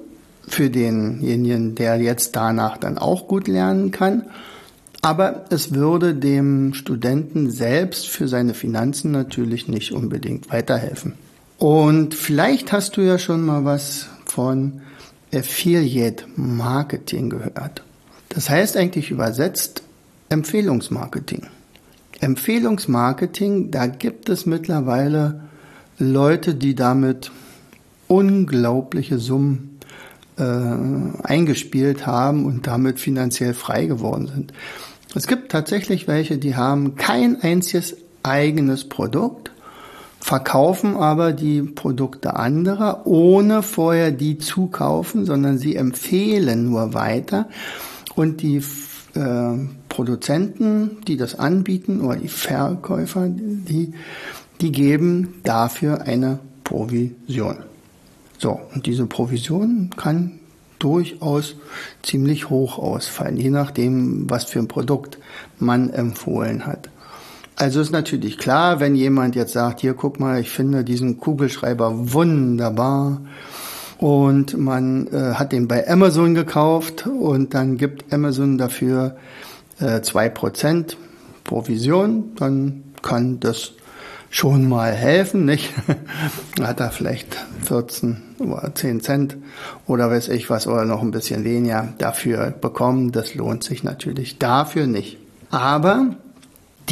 für 0.49 0.71
denjenigen, 0.71 1.75
der 1.75 2.01
jetzt 2.01 2.35
danach 2.37 2.79
dann 2.79 2.97
auch 2.97 3.29
gut 3.29 3.47
lernen 3.47 3.91
kann. 3.91 4.25
Aber 5.03 5.47
es 5.51 5.75
würde 5.75 6.15
dem 6.15 6.75
Studenten 6.75 7.51
selbst 7.51 8.09
für 8.09 8.29
seine 8.29 8.55
Finanzen 8.55 9.11
natürlich 9.11 9.67
nicht 9.67 9.93
unbedingt 9.93 10.51
weiterhelfen. 10.53 11.15
Und 11.59 12.15
vielleicht 12.15 12.73
hast 12.73 12.97
du 12.97 13.01
ja 13.03 13.19
schon 13.19 13.45
mal 13.45 13.65
was 13.65 14.07
von 14.25 14.81
Affiliate 15.35 16.25
Marketing 16.37 17.31
gehört. 17.31 17.83
Das 18.29 18.51
heißt 18.51 18.77
eigentlich 18.77 19.11
übersetzt 19.11 19.83
Empfehlungsmarketing. 20.29 21.47
Empfehlungsmarketing, 22.21 23.71
da 23.71 23.87
gibt 23.87 24.29
es 24.29 24.47
mittlerweile 24.47 25.43
Leute, 25.99 26.55
die 26.55 26.75
damit 26.75 27.31
unglaubliche 28.09 29.19
Summen 29.19 29.79
äh, 30.39 30.43
eingespielt 30.43 32.07
haben 32.07 32.47
und 32.47 32.67
damit 32.67 33.01
finanziell 33.01 33.55
frei 33.55 33.87
geworden 33.87 34.29
sind. 34.29 34.53
Es 35.15 35.27
gibt 35.27 35.53
tatsächlich 35.53 36.09
welche, 36.09 36.39
die 36.39 36.57
haben 36.57 36.97
kein 36.97 37.41
einziges 37.43 37.97
eigenes 38.23 38.89
Produkt, 38.89 39.51
verkaufen 40.23 40.97
aber 40.97 41.33
die 41.33 41.63
Produkte 41.63 42.37
anderer, 42.37 43.07
ohne 43.07 43.63
vorher 43.63 44.13
die 44.13 44.39
zu 44.39 44.69
kaufen, 44.69 45.27
sondern 45.27 45.59
sie 45.59 45.75
empfehlen 45.75 46.71
nur 46.71 46.95
weiter 46.95 47.49
und 48.15 48.41
die 48.41 48.63
äh, 49.15 49.59
Produzenten, 49.89 50.99
die 51.09 51.17
das 51.17 51.35
anbieten 51.35 52.01
oder 52.01 52.17
die 52.17 52.29
Verkäufer, 52.29 53.27
die, 53.29 53.95
die 54.61 54.71
geben 54.71 55.41
dafür 55.43 56.03
eine 56.03 56.39
Provision. 56.63 57.57
So, 58.39 58.61
und 58.75 58.87
diese 58.87 59.07
Provision 59.07 59.91
kann 59.97 60.39
durchaus 60.79 61.57
ziemlich 62.03 62.49
hoch 62.49 62.79
ausfallen, 62.79 63.37
je 63.37 63.51
nachdem, 63.51 64.31
was 64.31 64.45
für 64.45 64.61
ein 64.61 64.69
Produkt 64.69 65.19
man 65.59 65.91
empfohlen 65.91 66.65
hat. 66.65 66.91
Also 67.57 67.81
ist 67.81 67.93
natürlich 67.93 68.39
klar, 68.39 68.81
wenn 68.81 68.95
jemand 68.95 69.37
jetzt 69.37 69.53
sagt, 69.53 69.81
hier 69.81 69.95
guck 69.95 70.19
mal, 70.19 70.41
ich 70.41 70.51
finde 70.51 70.85
diesen 70.85 71.19
Kugelschreiber 71.19 72.13
wunderbar 72.13 73.21
und 73.99 74.59
man 74.59 75.07
äh, 75.09 75.35
hat 75.35 75.53
den 75.53 75.69
bei 75.69 75.89
Amazon 75.89 76.35
gekauft 76.35 77.07
und 77.07 77.55
dann 77.55 77.77
gibt 77.77 78.13
Amazon 78.13 78.59
dafür 78.59 79.17
äh, 79.79 80.01
zwei 80.01 80.27
äh, 80.27 80.31
Prozent 80.31 80.97
Provision, 81.45 82.35
dann 82.37 82.85
kann 83.03 83.41
das 83.41 83.73
schon 84.31 84.69
mal 84.69 84.93
helfen, 84.93 85.45
nicht? 85.45 85.73
hat 86.61 86.81
er 86.81 86.91
vielleicht 86.91 87.37
14 87.65 88.17
oder 88.39 88.75
10 88.75 89.03
Cent 89.03 89.37
oder 89.87 90.11
weiß 90.11 90.29
ich 90.29 90.49
was 90.49 90.67
oder 90.67 90.85
noch 90.87 91.03
ein 91.03 91.11
bisschen 91.11 91.45
weniger 91.45 91.89
dafür 91.99 92.51
bekommen. 92.51 93.13
Das 93.13 93.35
lohnt 93.35 93.63
sich 93.63 93.85
natürlich 93.85 94.39
dafür 94.39 94.87
nicht. 94.87 95.19
Aber 95.51 96.17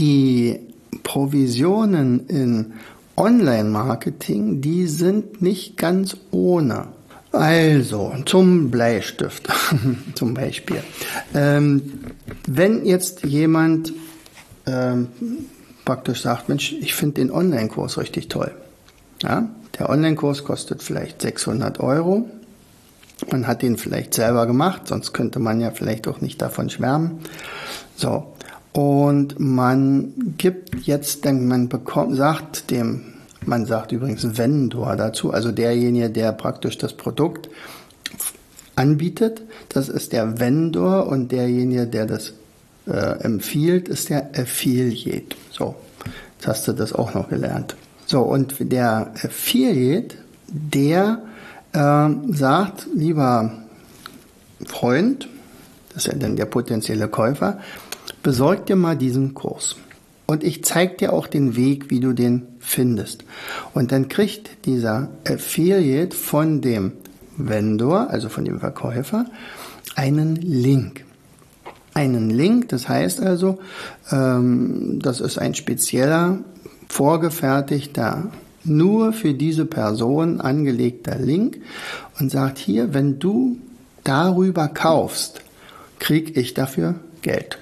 die 0.00 0.58
Provisionen 1.02 2.26
in 2.26 2.72
Online-Marketing, 3.16 4.60
die 4.60 4.86
sind 4.86 5.42
nicht 5.42 5.76
ganz 5.76 6.16
ohne. 6.30 6.88
Also, 7.32 8.12
zum 8.24 8.70
Bleistift 8.70 9.48
zum 10.14 10.34
Beispiel. 10.34 10.82
Ähm, 11.34 12.00
wenn 12.46 12.84
jetzt 12.84 13.22
jemand 13.24 13.92
ähm, 14.66 15.08
praktisch 15.84 16.22
sagt, 16.22 16.48
Mensch, 16.48 16.72
ich 16.72 16.94
finde 16.94 17.20
den 17.20 17.30
Online-Kurs 17.30 17.98
richtig 17.98 18.28
toll. 18.28 18.50
Ja? 19.22 19.48
Der 19.78 19.90
Online-Kurs 19.90 20.44
kostet 20.44 20.82
vielleicht 20.82 21.22
600 21.22 21.78
Euro. 21.78 22.28
Man 23.30 23.46
hat 23.46 23.62
den 23.62 23.76
vielleicht 23.76 24.14
selber 24.14 24.46
gemacht, 24.46 24.88
sonst 24.88 25.12
könnte 25.12 25.38
man 25.38 25.60
ja 25.60 25.70
vielleicht 25.70 26.08
auch 26.08 26.20
nicht 26.20 26.40
davon 26.40 26.70
schwärmen. 26.70 27.20
So, 27.96 28.34
und 28.72 29.40
man 29.40 30.34
gibt 30.38 30.86
jetzt, 30.86 31.24
man 31.24 31.68
bekommt, 31.68 32.16
sagt 32.16 32.70
dem, 32.70 33.02
man 33.44 33.66
sagt 33.66 33.92
übrigens 33.92 34.38
Vendor 34.38 34.96
dazu, 34.96 35.32
also 35.32 35.50
derjenige, 35.50 36.10
der 36.10 36.32
praktisch 36.32 36.78
das 36.78 36.92
Produkt 36.92 37.48
anbietet, 38.76 39.42
das 39.68 39.88
ist 39.88 40.12
der 40.12 40.38
Vendor 40.38 41.08
und 41.08 41.32
derjenige, 41.32 41.86
der 41.86 42.06
das 42.06 42.34
äh, 42.86 43.22
empfiehlt, 43.22 43.88
ist 43.88 44.08
der 44.10 44.30
Affiliate. 44.36 45.36
So, 45.50 45.74
jetzt 46.36 46.46
hast 46.46 46.68
du 46.68 46.72
das 46.72 46.92
auch 46.92 47.14
noch 47.14 47.28
gelernt. 47.28 47.76
So, 48.06 48.20
und 48.20 48.54
der 48.72 49.12
Affiliate, 49.22 50.16
der 50.48 51.22
äh, 51.72 52.08
sagt, 52.32 52.86
lieber 52.94 53.52
Freund, 54.66 55.28
das 55.92 56.06
ist 56.06 56.12
ja 56.12 56.18
dann 56.18 56.36
der 56.36 56.46
potenzielle 56.46 57.08
Käufer, 57.08 57.58
besorg 58.22 58.66
dir 58.66 58.76
mal 58.76 58.96
diesen 58.96 59.34
Kurs. 59.34 59.76
Und 60.26 60.44
ich 60.44 60.62
zeige 60.64 60.96
dir 60.96 61.12
auch 61.12 61.26
den 61.26 61.56
Weg, 61.56 61.90
wie 61.90 61.98
du 61.98 62.12
den 62.12 62.46
findest. 62.60 63.24
Und 63.74 63.90
dann 63.90 64.08
kriegt 64.08 64.64
dieser 64.64 65.08
Affiliate 65.26 66.16
von 66.16 66.60
dem 66.60 66.92
Vendor, 67.36 68.10
also 68.10 68.28
von 68.28 68.44
dem 68.44 68.60
Verkäufer, 68.60 69.24
einen 69.96 70.36
Link. 70.36 71.04
Einen 71.94 72.30
Link, 72.30 72.68
das 72.68 72.88
heißt 72.88 73.20
also, 73.20 73.58
ähm, 74.12 75.00
das 75.02 75.20
ist 75.20 75.38
ein 75.38 75.56
spezieller, 75.56 76.38
vorgefertigter, 76.88 78.30
nur 78.62 79.12
für 79.12 79.34
diese 79.34 79.64
Person 79.64 80.40
angelegter 80.40 81.18
Link 81.18 81.58
und 82.20 82.30
sagt 82.30 82.58
hier, 82.58 82.94
wenn 82.94 83.18
du 83.18 83.56
darüber 84.04 84.68
kaufst, 84.68 85.42
krieg 85.98 86.36
ich 86.36 86.54
dafür 86.54 86.94
Geld 87.22 87.58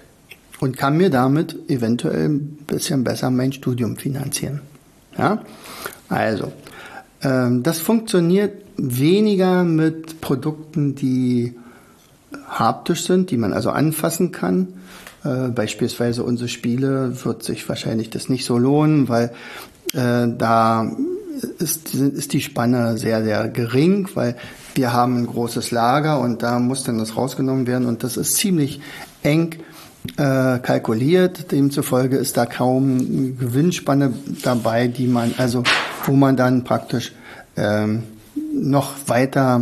und 0.60 0.76
kann 0.76 0.96
mir 0.96 1.10
damit 1.10 1.56
eventuell 1.68 2.28
ein 2.28 2.58
bisschen 2.66 3.04
besser 3.04 3.30
mein 3.30 3.52
Studium 3.52 3.96
finanzieren. 3.96 4.60
Ja, 5.16 5.42
also 6.08 6.52
ähm, 7.22 7.62
das 7.62 7.80
funktioniert 7.80 8.62
weniger 8.76 9.64
mit 9.64 10.20
Produkten, 10.20 10.94
die 10.94 11.54
haptisch 12.48 13.04
sind, 13.04 13.30
die 13.30 13.36
man 13.36 13.52
also 13.52 13.70
anfassen 13.70 14.32
kann. 14.32 14.68
Äh, 15.24 15.48
beispielsweise 15.48 16.22
unsere 16.22 16.48
Spiele 16.48 17.24
wird 17.24 17.42
sich 17.42 17.68
wahrscheinlich 17.68 18.10
das 18.10 18.28
nicht 18.28 18.44
so 18.44 18.56
lohnen, 18.56 19.08
weil 19.08 19.32
äh, 19.92 20.28
da 20.28 20.90
ist, 21.58 21.94
ist 21.94 22.32
die 22.32 22.40
Spanne 22.40 22.98
sehr, 22.98 23.22
sehr 23.22 23.48
gering, 23.48 24.08
weil 24.14 24.36
wir 24.74 24.92
haben 24.92 25.18
ein 25.18 25.26
großes 25.26 25.70
Lager 25.70 26.20
und 26.20 26.42
da 26.42 26.58
muss 26.58 26.84
dann 26.84 26.98
das 26.98 27.16
rausgenommen 27.16 27.66
werden 27.66 27.86
und 27.86 28.04
das 28.04 28.16
ist 28.16 28.36
ziemlich 28.36 28.80
eng 29.22 29.56
äh, 30.16 30.58
kalkuliert. 30.58 31.52
Demzufolge 31.52 32.16
ist 32.16 32.36
da 32.36 32.46
kaum 32.46 33.38
Gewinnspanne 33.38 34.12
dabei, 34.42 34.88
die 34.88 35.06
man, 35.06 35.34
also 35.38 35.62
wo 36.04 36.12
man 36.12 36.36
dann 36.36 36.64
praktisch 36.64 37.12
ähm, 37.56 38.04
noch 38.52 38.94
weiter 39.06 39.60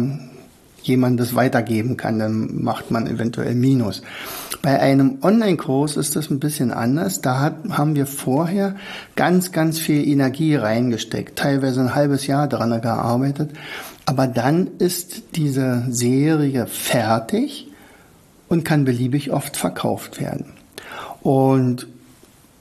jemandes 0.87 1.35
weitergeben 1.35 1.97
kann, 1.97 2.19
dann 2.19 2.63
macht 2.63 2.91
man 2.91 3.07
eventuell 3.07 3.55
Minus. 3.55 4.03
Bei 4.63 4.81
einem 4.81 5.19
Online-Kurs 5.23 5.97
ist 5.97 6.17
das 6.17 6.31
ein 6.31 6.39
bisschen 6.39 6.71
anders. 6.71 7.21
Da 7.21 7.41
hat, 7.41 7.57
haben 7.71 7.95
wir 7.95 8.07
vorher 8.07 8.77
ganz, 9.17 9.53
ganz 9.53 9.79
viel 9.79 10.07
Energie 10.07 10.55
reingesteckt, 10.55 11.39
teilweise 11.39 11.81
ein 11.81 11.95
halbes 11.95 12.27
Jahr 12.27 12.49
daran 12.49 12.81
gearbeitet. 12.81 13.51
Aber 14.07 14.27
dann 14.27 14.69
ist 14.79 15.35
diese 15.35 15.85
Serie 15.89 16.67
fertig 16.67 17.66
und 18.49 18.65
kann 18.65 18.85
beliebig 18.85 19.33
oft 19.33 19.57
verkauft 19.57 20.21
werden. 20.21 20.53
Und 21.23 21.87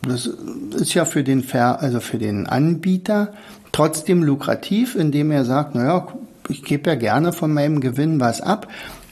das 0.01 0.27
ist 0.27 0.93
ja 0.93 1.05
für 1.05 1.23
den 1.23 1.43
Ver, 1.43 1.81
also 1.81 1.99
für 1.99 2.17
den 2.17 2.47
Anbieter 2.47 3.33
trotzdem 3.71 4.23
lukrativ, 4.23 4.95
indem 4.95 5.31
er 5.31 5.45
sagt, 5.45 5.75
naja, 5.75 6.07
ich 6.47 6.63
gebe 6.63 6.89
ja 6.89 6.95
gerne 6.95 7.33
von 7.33 7.51
meinem 7.53 7.79
Gewinn 7.79 8.19
was 8.19 8.41
ab. 8.41 8.67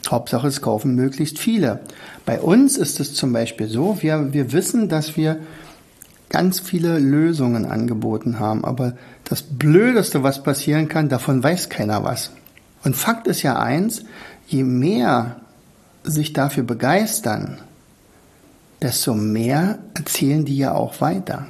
Hauptsache, 0.10 0.48
es 0.48 0.62
kaufen 0.62 0.96
möglichst 0.96 1.39
viele. 1.39 1.80
Bei 2.25 2.39
uns 2.39 2.77
ist 2.77 3.00
es 3.00 3.13
zum 3.13 3.34
Beispiel 3.34 3.68
so, 3.68 3.98
wir, 4.01 4.34
wir 4.34 4.51
wissen, 4.51 4.89
dass 4.89 5.18
wir 5.18 5.39
ganz 6.30 6.60
viele 6.60 7.00
Lösungen 7.00 7.65
angeboten 7.65 8.39
haben. 8.39 8.65
Aber 8.65 8.94
das 9.24 9.44
Blödeste, 9.44 10.24
was 10.24 10.44
passieren 10.44 10.89
kann, 10.89 11.10
davon 11.10 11.42
weiß 11.44 11.70
keiner 11.70 12.03
was. 12.03 12.32
Und 12.84 12.96
Fakt 12.96 13.27
ist 13.27 13.44
ja 13.44 13.60
eins, 13.60 14.03
je 14.48 14.63
mehr 14.63 15.38
sich 16.03 16.33
dafür 16.33 16.63
begeistern, 16.63 17.60
desto 18.81 19.13
mehr 19.13 19.79
erzählen 19.93 20.45
die 20.45 20.57
ja 20.57 20.74
auch 20.74 21.01
weiter. 21.01 21.48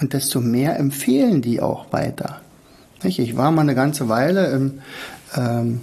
Und 0.00 0.12
desto 0.14 0.40
mehr 0.40 0.78
empfehlen 0.78 1.42
die 1.42 1.60
auch 1.60 1.92
weiter. 1.92 2.40
Ich 3.02 3.36
war 3.36 3.50
mal 3.50 3.62
eine 3.62 3.74
ganze 3.74 4.08
Weile 4.08 4.46
im, 4.46 4.80
ähm, 5.36 5.80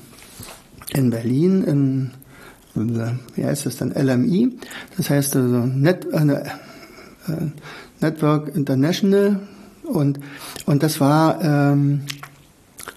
in 0.94 1.10
Berlin 1.10 1.64
in, 1.64 2.12
wie 3.36 3.46
heißt 3.46 3.66
das 3.66 3.78
dann, 3.78 3.92
LMI, 3.92 4.58
das 4.96 5.10
heißt 5.10 5.36
also 5.36 5.66
Net, 5.66 6.06
äh, 6.12 6.18
äh, 6.18 6.46
Network 8.00 8.56
International 8.56 9.40
und, 9.84 10.20
und 10.66 10.84
das 10.84 11.00
war 11.00 11.42
ähm, 11.42 12.04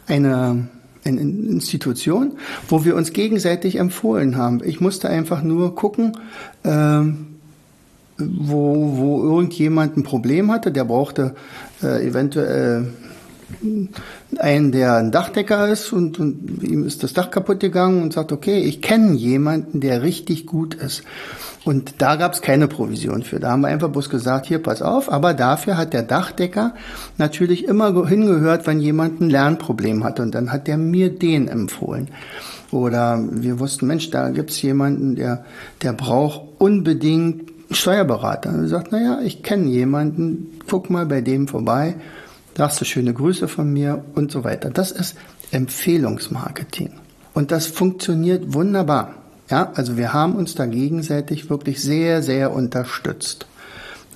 eine, 0.07 0.69
eine 1.05 1.21
Institution, 1.21 2.33
wo 2.69 2.85
wir 2.85 2.97
uns 2.97 3.13
gegenseitig 3.13 3.77
empfohlen 3.77 4.37
haben. 4.37 4.61
Ich 4.65 4.81
musste 4.81 5.09
einfach 5.09 5.43
nur 5.43 5.75
gucken, 5.75 6.13
ähm, 6.65 7.27
wo, 8.19 8.97
wo 8.97 9.23
irgendjemand 9.23 9.97
ein 9.97 10.03
Problem 10.03 10.51
hatte, 10.51 10.73
der 10.73 10.85
brauchte 10.85 11.35
äh, 11.83 12.07
eventuell 12.07 12.89
einen, 14.39 14.73
der 14.73 14.97
ein 14.97 15.11
Dachdecker 15.11 15.69
ist 15.69 15.93
und, 15.93 16.19
und 16.19 16.63
ihm 16.63 16.85
ist 16.85 17.03
das 17.03 17.13
Dach 17.13 17.31
kaputt 17.31 17.61
gegangen 17.61 18.03
und 18.03 18.13
sagt, 18.13 18.33
okay, 18.33 18.59
ich 18.61 18.81
kenne 18.81 19.15
jemanden, 19.15 19.81
der 19.81 20.03
richtig 20.03 20.47
gut 20.47 20.75
ist. 20.75 21.03
Und 21.65 21.97
da 21.99 22.17
gab 22.17 22.33
es 22.33 22.41
keine 22.41 22.69
Provision 22.69 23.23
für. 23.23 23.39
Da 23.39 23.51
haben 23.51 23.61
wir 23.61 23.69
einfach 23.69 23.91
bloß 23.91 24.09
gesagt, 24.09 24.47
hier, 24.47 24.63
pass 24.63 24.81
auf. 24.81 25.13
Aber 25.13 25.35
dafür 25.35 25.77
hat 25.77 25.93
der 25.93 26.03
Dachdecker 26.03 26.75
natürlich 27.19 27.65
immer 27.65 28.07
hingehört, 28.07 28.67
wenn 28.67 28.81
jemand 28.81 29.21
ein 29.21 29.29
Lernproblem 29.29 30.03
hatte. 30.03 30.23
Und 30.23 30.35
dann 30.35 30.53
hat 30.53 30.67
der 30.67 30.79
mir 30.79 31.11
den 31.11 31.49
empfohlen. 31.49 32.09
Oder 32.71 33.23
wir 33.31 33.59
wussten, 33.59 33.87
Mensch, 33.87 34.11
da 34.11 34.31
gibt's 34.31 34.63
jemanden, 34.63 35.17
der, 35.17 35.45
der 35.83 35.93
braucht 35.93 36.41
unbedingt 36.59 37.51
einen 37.51 37.75
Steuerberater. 37.75 38.51
Und 38.51 38.63
er 38.63 38.69
sagt, 38.69 38.93
naja, 38.93 39.19
ich 39.23 39.43
kenne 39.43 39.67
jemanden, 39.67 40.61
guck 40.67 40.89
mal 40.89 41.05
bei 41.05 41.21
dem 41.21 41.47
vorbei 41.47 41.97
sagst 42.61 42.79
du 42.79 42.85
schöne 42.85 43.15
Grüße 43.15 43.49
von 43.49 43.73
mir 43.73 44.05
und 44.15 44.31
so 44.31 44.45
weiter. 44.45 44.69
Das 44.69 44.91
ist 44.91 45.17
Empfehlungsmarketing. 45.51 46.91
Und 47.33 47.53
das 47.53 47.67
funktioniert 47.67 48.53
wunderbar. 48.53 49.15
Ja, 49.49 49.73
also 49.77 49.97
wir 49.97 50.13
haben 50.13 50.35
uns 50.35 50.57
da 50.57 50.67
gegenseitig 50.67 51.49
wirklich 51.49 51.81
sehr, 51.81 52.23
sehr 52.23 52.53
unterstützt. 52.53 53.47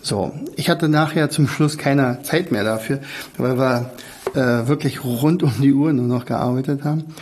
So, 0.03 0.35
ich 0.57 0.69
hatte 0.69 0.91
nachher 0.91 1.31
zum 1.31 1.49
Schluss 1.49 1.79
keine 1.79 2.21
Zeit 2.23 2.53
mehr 2.53 2.65
dafür, 2.65 2.99
weil 3.39 3.57
wir 3.57 3.93
äh, 4.35 4.69
wirklich 4.69 5.03
rund 5.03 5.43
um 5.43 5.55
die 5.63 5.73
Uhr 5.73 5.95
nur 5.95 6.07
noch 6.07 6.27
gearbeitet 6.27 6.85
haben. 6.85 7.15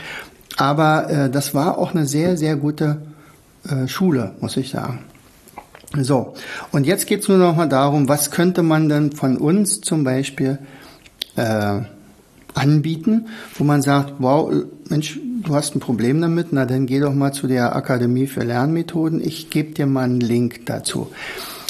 Aber 0.57 1.09
äh, 1.09 1.31
das 1.31 1.55
war 1.55 1.79
auch 1.79 1.95
eine 1.95 2.07
sehr, 2.07 2.37
sehr 2.37 2.57
gute 2.57 3.01
äh, 3.69 3.87
Schule, 3.87 4.35
muss 4.41 4.57
ich 4.57 4.71
sagen. 4.71 5.05
So, 5.97 6.35
und 6.73 6.85
jetzt 6.85 7.07
geht's 7.07 7.29
nur 7.29 7.39
noch 7.39 7.55
mal 7.55 7.69
darum, 7.69 8.09
was 8.09 8.33
könnte 8.33 8.65
man 8.65 8.89
denn 8.89 9.13
von 9.13 9.37
uns 9.37 9.83
zum 9.83 10.03
Beispiel 10.03 10.59
äh, 11.37 11.81
anbieten, 12.55 13.29
wo 13.55 13.65
man 13.65 13.83
sagt, 13.83 14.15
wow, 14.19 14.53
Mensch, 14.89 15.19
du 15.43 15.55
hast 15.55 15.75
ein 15.75 15.81
Problem 15.81 16.21
damit, 16.21 16.49
na 16.53 16.67
dann 16.67 16.87
geh 16.87 17.01
doch 17.01 17.15
mal 17.15 17.33
zu 17.33 17.47
der 17.47 17.75
Akademie 17.75 18.27
für 18.27 18.45
Lernmethoden, 18.45 19.23
ich 19.23 19.51
gebe 19.51 19.73
dir 19.73 19.87
mal 19.87 20.05
einen 20.05 20.21
Link 20.21 20.67
dazu. 20.67 21.11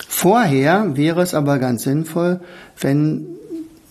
Vorher 0.08 0.96
wäre 0.96 1.22
es 1.22 1.34
aber 1.34 1.58
ganz 1.58 1.84
sinnvoll, 1.84 2.40
wenn 2.80 3.26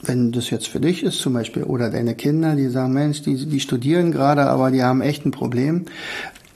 wenn 0.03 0.31
das 0.31 0.49
jetzt 0.49 0.67
für 0.67 0.79
dich 0.79 1.03
ist 1.03 1.19
zum 1.19 1.33
Beispiel 1.33 1.63
oder 1.63 1.91
deine 1.91 2.15
Kinder, 2.15 2.55
die 2.55 2.69
sagen, 2.69 2.93
Mensch, 2.93 3.21
die, 3.21 3.45
die 3.45 3.59
studieren 3.59 4.11
gerade, 4.11 4.47
aber 4.47 4.71
die 4.71 4.81
haben 4.81 5.01
echt 5.01 5.27
ein 5.27 5.31
Problem, 5.31 5.85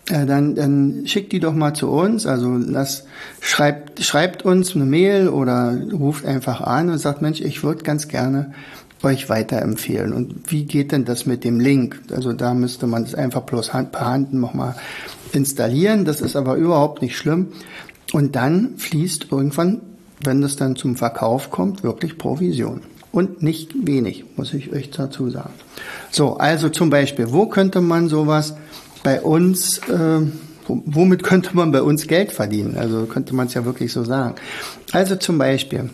äh, 0.09 0.25
dann, 0.25 0.55
dann 0.55 1.03
schickt 1.05 1.31
die 1.31 1.39
doch 1.39 1.53
mal 1.53 1.73
zu 1.73 1.89
uns. 1.89 2.25
Also 2.25 2.55
lass, 2.57 3.05
schreibt, 3.41 4.03
schreibt 4.03 4.45
uns 4.45 4.75
eine 4.75 4.85
Mail 4.85 5.29
oder 5.29 5.77
ruft 5.93 6.25
einfach 6.25 6.61
an 6.61 6.89
und 6.89 6.97
sagt, 6.97 7.21
Mensch, 7.21 7.41
ich 7.41 7.63
würde 7.63 7.83
ganz 7.83 8.07
gerne 8.07 8.53
euch 9.05 9.29
weiterempfehlen. 9.29 10.13
Und 10.13 10.51
wie 10.51 10.65
geht 10.65 10.91
denn 10.91 11.05
das 11.05 11.25
mit 11.25 11.43
dem 11.43 11.59
Link? 11.59 12.01
Also 12.11 12.33
da 12.33 12.53
müsste 12.53 12.87
man 12.87 13.03
es 13.03 13.15
einfach 13.15 13.41
bloß 13.41 13.73
Hand, 13.73 13.91
per 13.91 14.05
Hand 14.05 14.33
nochmal 14.33 14.75
installieren. 15.31 16.05
Das 16.05 16.21
ist 16.21 16.35
aber 16.35 16.55
überhaupt 16.55 17.01
nicht 17.01 17.17
schlimm. 17.17 17.47
Und 18.13 18.35
dann 18.35 18.77
fließt 18.77 19.27
irgendwann, 19.31 19.81
wenn 20.23 20.41
das 20.41 20.55
dann 20.55 20.75
zum 20.75 20.95
Verkauf 20.95 21.51
kommt, 21.51 21.83
wirklich 21.83 22.17
Provision. 22.17 22.81
Und 23.11 23.41
nicht 23.41 23.73
wenig, 23.87 24.25
muss 24.35 24.53
ich 24.53 24.73
euch 24.73 24.91
dazu 24.91 25.29
sagen. 25.29 25.53
So, 26.11 26.37
also 26.37 26.69
zum 26.69 26.89
Beispiel, 26.89 27.31
wo 27.31 27.45
könnte 27.45 27.79
man 27.79 28.09
sowas 28.09 28.55
bei 29.03 29.21
uns, 29.21 29.77
äh, 29.87 30.21
womit 30.67 31.23
könnte 31.23 31.55
man 31.55 31.71
bei 31.71 31.81
uns 31.81 32.07
Geld 32.07 32.31
verdienen? 32.31 32.75
Also 32.77 33.05
könnte 33.05 33.33
man 33.33 33.47
es 33.47 33.53
ja 33.53 33.63
wirklich 33.63 33.93
so 33.93 34.03
sagen. 34.03 34.35
Also 34.91 35.15
zum 35.15 35.37
Beispiel, 35.37 35.89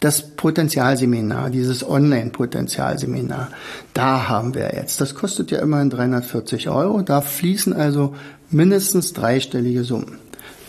das 0.00 0.22
Potenzialseminar, 0.34 1.50
dieses 1.50 1.86
Online-Potenzialseminar, 1.86 3.48
da 3.92 4.28
haben 4.28 4.54
wir 4.54 4.72
jetzt. 4.74 5.00
Das 5.00 5.14
kostet 5.14 5.50
ja 5.50 5.60
immerhin 5.60 5.90
340 5.90 6.68
Euro. 6.70 7.02
Da 7.02 7.20
fließen 7.20 7.74
also 7.74 8.14
mindestens 8.50 9.12
dreistellige 9.12 9.84
Summen, 9.84 10.18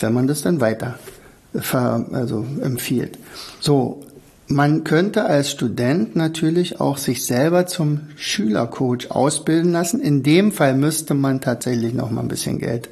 wenn 0.01 0.13
man 0.13 0.27
das 0.27 0.41
dann 0.41 0.59
weiter 0.59 0.99
ver, 1.55 2.05
also 2.11 2.45
empfiehlt. 2.61 3.17
So, 3.61 4.01
man 4.47 4.83
könnte 4.83 5.23
als 5.23 5.49
Student 5.49 6.17
natürlich 6.17 6.81
auch 6.81 6.97
sich 6.97 7.25
selber 7.25 7.67
zum 7.67 8.01
Schülercoach 8.17 9.09
ausbilden 9.09 9.71
lassen. 9.71 10.01
In 10.01 10.23
dem 10.23 10.51
Fall 10.51 10.75
müsste 10.75 11.13
man 11.13 11.39
tatsächlich 11.39 11.93
noch 11.93 12.11
mal 12.11 12.19
ein 12.19 12.27
bisschen 12.27 12.59
Geld 12.59 12.89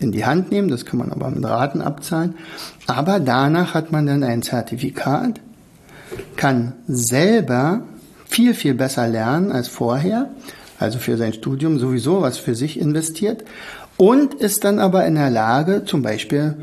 in 0.00 0.10
die 0.10 0.24
Hand 0.24 0.50
nehmen. 0.50 0.68
Das 0.68 0.86
kann 0.86 0.98
man 0.98 1.12
aber 1.12 1.30
mit 1.30 1.44
Raten 1.44 1.82
abzahlen. 1.82 2.36
Aber 2.86 3.20
danach 3.20 3.74
hat 3.74 3.92
man 3.92 4.06
dann 4.06 4.24
ein 4.24 4.42
Zertifikat, 4.42 5.40
kann 6.36 6.74
selber 6.86 7.82
viel, 8.26 8.54
viel 8.54 8.74
besser 8.74 9.08
lernen 9.08 9.52
als 9.52 9.68
vorher, 9.68 10.30
also 10.78 10.98
für 10.98 11.16
sein 11.16 11.32
Studium 11.32 11.78
sowieso 11.78 12.22
was 12.22 12.38
für 12.38 12.54
sich 12.54 12.78
investiert 12.78 13.44
und 13.96 14.34
ist 14.34 14.64
dann 14.64 14.78
aber 14.78 15.06
in 15.06 15.14
der 15.14 15.30
Lage, 15.30 15.84
zum 15.84 16.02
Beispiel 16.02 16.56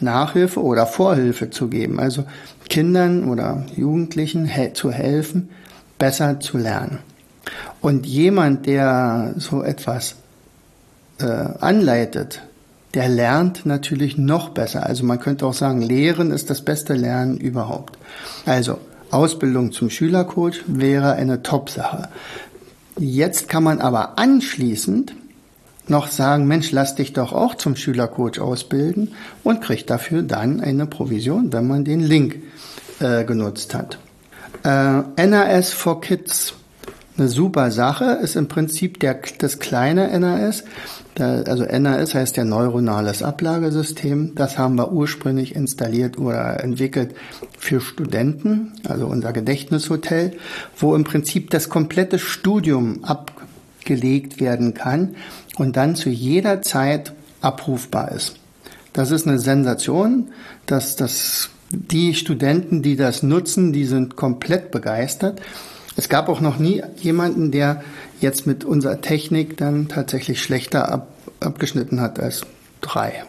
Nachhilfe 0.00 0.62
oder 0.62 0.86
Vorhilfe 0.86 1.50
zu 1.50 1.68
geben, 1.68 1.98
also 1.98 2.24
Kindern 2.68 3.28
oder 3.28 3.66
Jugendlichen 3.76 4.50
zu 4.74 4.92
helfen, 4.92 5.50
besser 5.98 6.40
zu 6.40 6.58
lernen. 6.58 7.00
Und 7.80 8.06
jemand, 8.06 8.66
der 8.66 9.34
so 9.36 9.62
etwas 9.62 10.16
äh, 11.20 11.24
anleitet, 11.24 12.42
der 12.94 13.08
lernt 13.08 13.66
natürlich 13.66 14.16
noch 14.16 14.50
besser. 14.50 14.86
Also 14.86 15.04
man 15.04 15.20
könnte 15.20 15.46
auch 15.46 15.54
sagen, 15.54 15.82
Lehren 15.82 16.30
ist 16.30 16.50
das 16.50 16.62
beste 16.62 16.94
Lernen 16.94 17.36
überhaupt. 17.36 17.98
Also 18.46 18.78
Ausbildung 19.10 19.72
zum 19.72 19.90
Schülercoach 19.90 20.64
wäre 20.66 21.12
eine 21.12 21.42
Top-Sache. 21.42 22.08
Jetzt 22.98 23.48
kann 23.48 23.62
man 23.62 23.80
aber 23.80 24.18
anschließend 24.18 25.14
noch 25.86 26.08
sagen, 26.08 26.46
Mensch, 26.46 26.72
lass 26.72 26.94
dich 26.94 27.12
doch 27.12 27.32
auch 27.32 27.54
zum 27.54 27.76
Schülercoach 27.76 28.40
ausbilden 28.40 29.12
und 29.44 29.62
kriegt 29.62 29.88
dafür 29.88 30.22
dann 30.22 30.60
eine 30.60 30.86
Provision, 30.86 31.52
wenn 31.52 31.66
man 31.66 31.84
den 31.84 32.00
Link 32.00 32.42
äh, 33.00 33.24
genutzt 33.24 33.74
hat. 33.74 33.98
Äh, 34.64 35.26
NAS 35.26 35.72
for 35.72 36.00
Kids 36.00 36.54
eine 37.18 37.28
super 37.28 37.70
Sache, 37.70 38.18
ist 38.22 38.36
im 38.36 38.48
Prinzip 38.48 39.00
der, 39.00 39.20
das 39.38 39.58
kleine 39.58 40.18
NAS. 40.18 40.64
Da, 41.14 41.42
also 41.42 41.64
NAS 41.64 42.14
heißt 42.14 42.36
ja 42.36 42.44
neuronales 42.44 43.22
Ablagesystem. 43.22 44.34
Das 44.34 44.58
haben 44.58 44.76
wir 44.76 44.92
ursprünglich 44.92 45.54
installiert 45.54 46.18
oder 46.18 46.62
entwickelt 46.62 47.14
für 47.58 47.80
Studenten, 47.80 48.72
also 48.88 49.06
unser 49.06 49.32
Gedächtnishotel, 49.32 50.32
wo 50.76 50.94
im 50.94 51.04
Prinzip 51.04 51.50
das 51.50 51.68
komplette 51.68 52.18
Studium 52.18 53.04
abgelegt 53.04 54.40
werden 54.40 54.74
kann 54.74 55.16
und 55.56 55.76
dann 55.76 55.96
zu 55.96 56.10
jeder 56.10 56.62
Zeit 56.62 57.12
abrufbar 57.40 58.12
ist. 58.12 58.36
Das 58.92 59.10
ist 59.10 59.26
eine 59.26 59.38
Sensation, 59.38 60.28
dass 60.66 60.96
das 60.96 61.50
die 61.70 62.14
Studenten, 62.14 62.82
die 62.82 62.96
das 62.96 63.22
nutzen, 63.22 63.72
die 63.72 63.84
sind 63.84 64.16
komplett 64.16 64.70
begeistert. 64.70 65.40
Es 65.98 66.08
gab 66.08 66.28
auch 66.28 66.40
noch 66.40 66.58
nie 66.58 66.80
jemanden, 67.00 67.50
der 67.50 67.82
jetzt 68.20 68.46
mit 68.46 68.64
unserer 68.64 69.00
Technik 69.00 69.56
dann 69.56 69.88
tatsächlich 69.88 70.40
schlechter 70.40 70.92
ab, 70.92 71.08
abgeschnitten 71.40 72.00
hat 72.00 72.20
als 72.20 72.42
drei. 72.80 73.24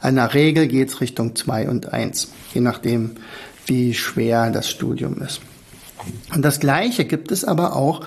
In 0.00 0.14
der 0.14 0.32
Regel 0.32 0.68
geht 0.68 0.90
es 0.90 1.00
Richtung 1.00 1.34
zwei 1.34 1.68
und 1.68 1.92
eins, 1.92 2.30
je 2.52 2.60
nachdem, 2.60 3.16
wie 3.66 3.94
schwer 3.94 4.52
das 4.52 4.70
Studium 4.70 5.20
ist. 5.22 5.40
Und 6.32 6.44
das 6.44 6.60
Gleiche 6.60 7.04
gibt 7.04 7.32
es 7.32 7.44
aber 7.44 7.74
auch 7.74 8.06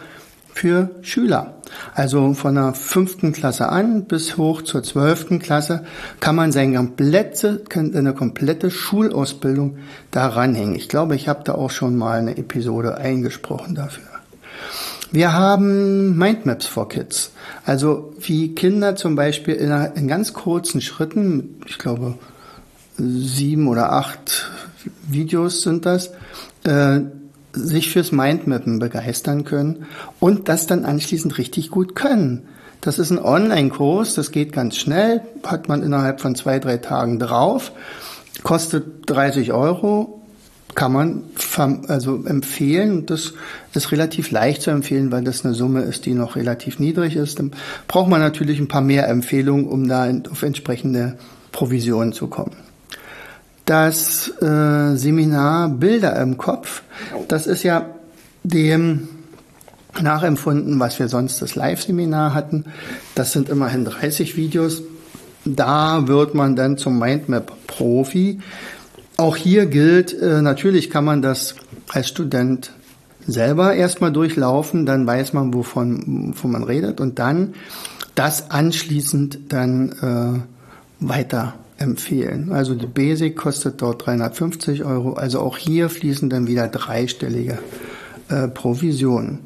für 0.57 0.89
Schüler. 1.03 1.53
Also 1.93 2.33
von 2.33 2.55
der 2.55 2.73
fünften 2.73 3.31
Klasse 3.31 3.69
an 3.69 4.05
bis 4.05 4.37
hoch 4.37 4.63
zur 4.63 4.81
zwölften 4.81 5.37
Klasse 5.37 5.85
kann 6.19 6.35
man 6.35 6.51
seine 6.51 6.77
komplette, 6.77 7.63
eine 7.75 8.13
komplette 8.13 8.71
Schulausbildung 8.71 9.77
daran 10.09 10.55
hängen. 10.55 10.75
Ich 10.75 10.89
glaube, 10.89 11.15
ich 11.15 11.27
habe 11.27 11.43
da 11.43 11.53
auch 11.53 11.69
schon 11.69 11.95
mal 11.95 12.17
eine 12.19 12.37
Episode 12.37 12.97
eingesprochen 12.97 13.75
dafür. 13.75 14.05
Wir 15.11 15.33
haben 15.33 16.17
Mindmaps 16.17 16.65
for 16.65 16.89
Kids. 16.89 17.31
Also 17.63 18.13
wie 18.19 18.55
Kinder 18.55 18.95
zum 18.95 19.15
Beispiel 19.15 19.53
in, 19.53 19.71
in 19.95 20.07
ganz 20.07 20.33
kurzen 20.33 20.81
Schritten, 20.81 21.61
ich 21.67 21.77
glaube 21.77 22.15
sieben 22.97 23.67
oder 23.67 23.91
acht 23.91 24.49
Videos 25.07 25.61
sind 25.61 25.85
das, 25.85 26.11
äh, 26.63 27.01
sich 27.57 27.91
fürs 27.91 28.11
Mindmappen 28.11 28.79
begeistern 28.79 29.43
können 29.43 29.85
und 30.19 30.49
das 30.49 30.67
dann 30.67 30.85
anschließend 30.85 31.37
richtig 31.37 31.71
gut 31.71 31.95
können. 31.95 32.47
Das 32.81 32.99
ist 32.99 33.11
ein 33.11 33.19
Online-Kurs, 33.19 34.15
das 34.15 34.31
geht 34.31 34.53
ganz 34.53 34.77
schnell, 34.77 35.21
hat 35.43 35.67
man 35.67 35.83
innerhalb 35.83 36.21
von 36.21 36.35
zwei, 36.35 36.59
drei 36.59 36.77
Tagen 36.77 37.19
drauf, 37.19 37.71
kostet 38.43 39.09
30 39.09 39.51
Euro, 39.51 40.21
kann 40.75 40.93
man 40.93 41.23
also 41.87 42.23
empfehlen. 42.25 43.07
Das 43.07 43.33
ist 43.73 43.91
relativ 43.91 44.29
leicht 44.29 44.61
zu 44.61 44.69
empfehlen, 44.69 45.11
weil 45.11 45.23
das 45.23 45.43
eine 45.43 45.55
Summe 45.55 45.81
ist, 45.81 46.05
die 46.05 46.13
noch 46.13 46.35
relativ 46.35 46.77
niedrig 46.77 47.15
ist. 47.15 47.39
Dann 47.39 47.51
braucht 47.87 48.09
man 48.09 48.21
natürlich 48.21 48.59
ein 48.59 48.67
paar 48.67 48.81
mehr 48.81 49.07
Empfehlungen, 49.07 49.67
um 49.67 49.87
da 49.87 50.07
auf 50.29 50.43
entsprechende 50.43 51.17
Provisionen 51.51 52.13
zu 52.13 52.27
kommen 52.27 52.66
das 53.67 54.29
äh, 54.41 54.95
Seminar 54.95 55.69
Bilder 55.69 56.19
im 56.19 56.37
Kopf. 56.37 56.81
Das 57.27 57.45
ist 57.45 57.63
ja 57.63 57.85
dem 58.43 59.09
nachempfunden, 60.01 60.79
was 60.79 60.97
wir 60.99 61.09
sonst 61.09 61.41
das 61.41 61.55
Live-Seminar 61.55 62.33
hatten. 62.33 62.65
Das 63.13 63.33
sind 63.33 63.49
immerhin 63.49 63.83
30 63.85 64.37
Videos. 64.37 64.81
Da 65.43 66.07
wird 66.07 66.33
man 66.33 66.55
dann 66.55 66.77
zum 66.77 66.97
Mindmap-Profi. 66.97 68.39
Auch 69.17 69.35
hier 69.35 69.65
gilt, 69.65 70.13
äh, 70.13 70.41
natürlich 70.41 70.89
kann 70.89 71.03
man 71.03 71.21
das 71.21 71.55
als 71.89 72.07
Student 72.07 72.71
selber 73.25 73.75
erstmal 73.75 74.13
durchlaufen, 74.13 74.85
dann 74.85 75.05
weiß 75.05 75.33
man, 75.33 75.53
wovon, 75.53 76.31
wovon 76.33 76.51
man 76.51 76.63
redet 76.63 77.01
und 77.01 77.19
dann 77.19 77.55
das 78.15 78.51
anschließend 78.51 79.51
dann 79.51 80.45
äh, 81.01 81.05
weiter 81.05 81.55
empfehlen. 81.77 82.51
Also 82.51 82.75
die 82.75 82.87
Basic 82.87 83.35
kostet 83.35 83.81
dort 83.81 84.05
350 84.05 84.83
Euro. 84.83 85.13
Also 85.13 85.39
auch 85.39 85.57
hier 85.57 85.89
fließen 85.89 86.29
dann 86.29 86.47
wieder 86.47 86.67
dreistellige 86.67 87.59
äh, 88.29 88.47
Provisionen. 88.47 89.39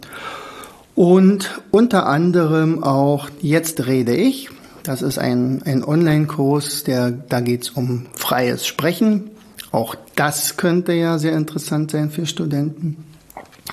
Und 0.96 1.62
unter 1.72 2.08
anderem 2.08 2.84
auch 2.84 3.30
Jetzt 3.42 3.86
rede 3.88 4.16
ich. 4.16 4.50
Das 4.84 5.02
ist 5.02 5.20
ein, 5.20 5.62
ein 5.64 5.84
Online-Kurs, 5.84 6.84
der, 6.84 7.12
da 7.12 7.40
geht's 7.40 7.70
um 7.70 8.08
freies 8.16 8.66
Sprechen. 8.66 9.30
Auch 9.72 9.96
das 10.16 10.58
könnte 10.58 10.94
ja 10.94 11.18
sehr 11.18 11.34
interessant 11.34 11.92
sein 11.92 12.10
für 12.10 12.26
Studenten, 12.26 12.98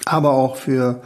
aber 0.04 0.32
auch 0.32 0.56
für 0.56 1.02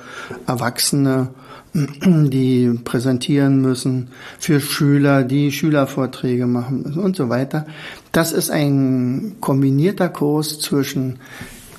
Erwachsene 0.46 1.28
die 1.74 2.78
präsentieren 2.84 3.60
müssen, 3.60 4.08
für 4.38 4.60
Schüler, 4.60 5.24
die 5.24 5.52
Schülervorträge 5.52 6.46
machen 6.46 6.82
müssen 6.82 7.00
und 7.00 7.16
so 7.16 7.28
weiter. 7.28 7.66
Das 8.12 8.32
ist 8.32 8.50
ein 8.50 9.36
kombinierter 9.40 10.08
Kurs 10.08 10.60
zwischen 10.60 11.18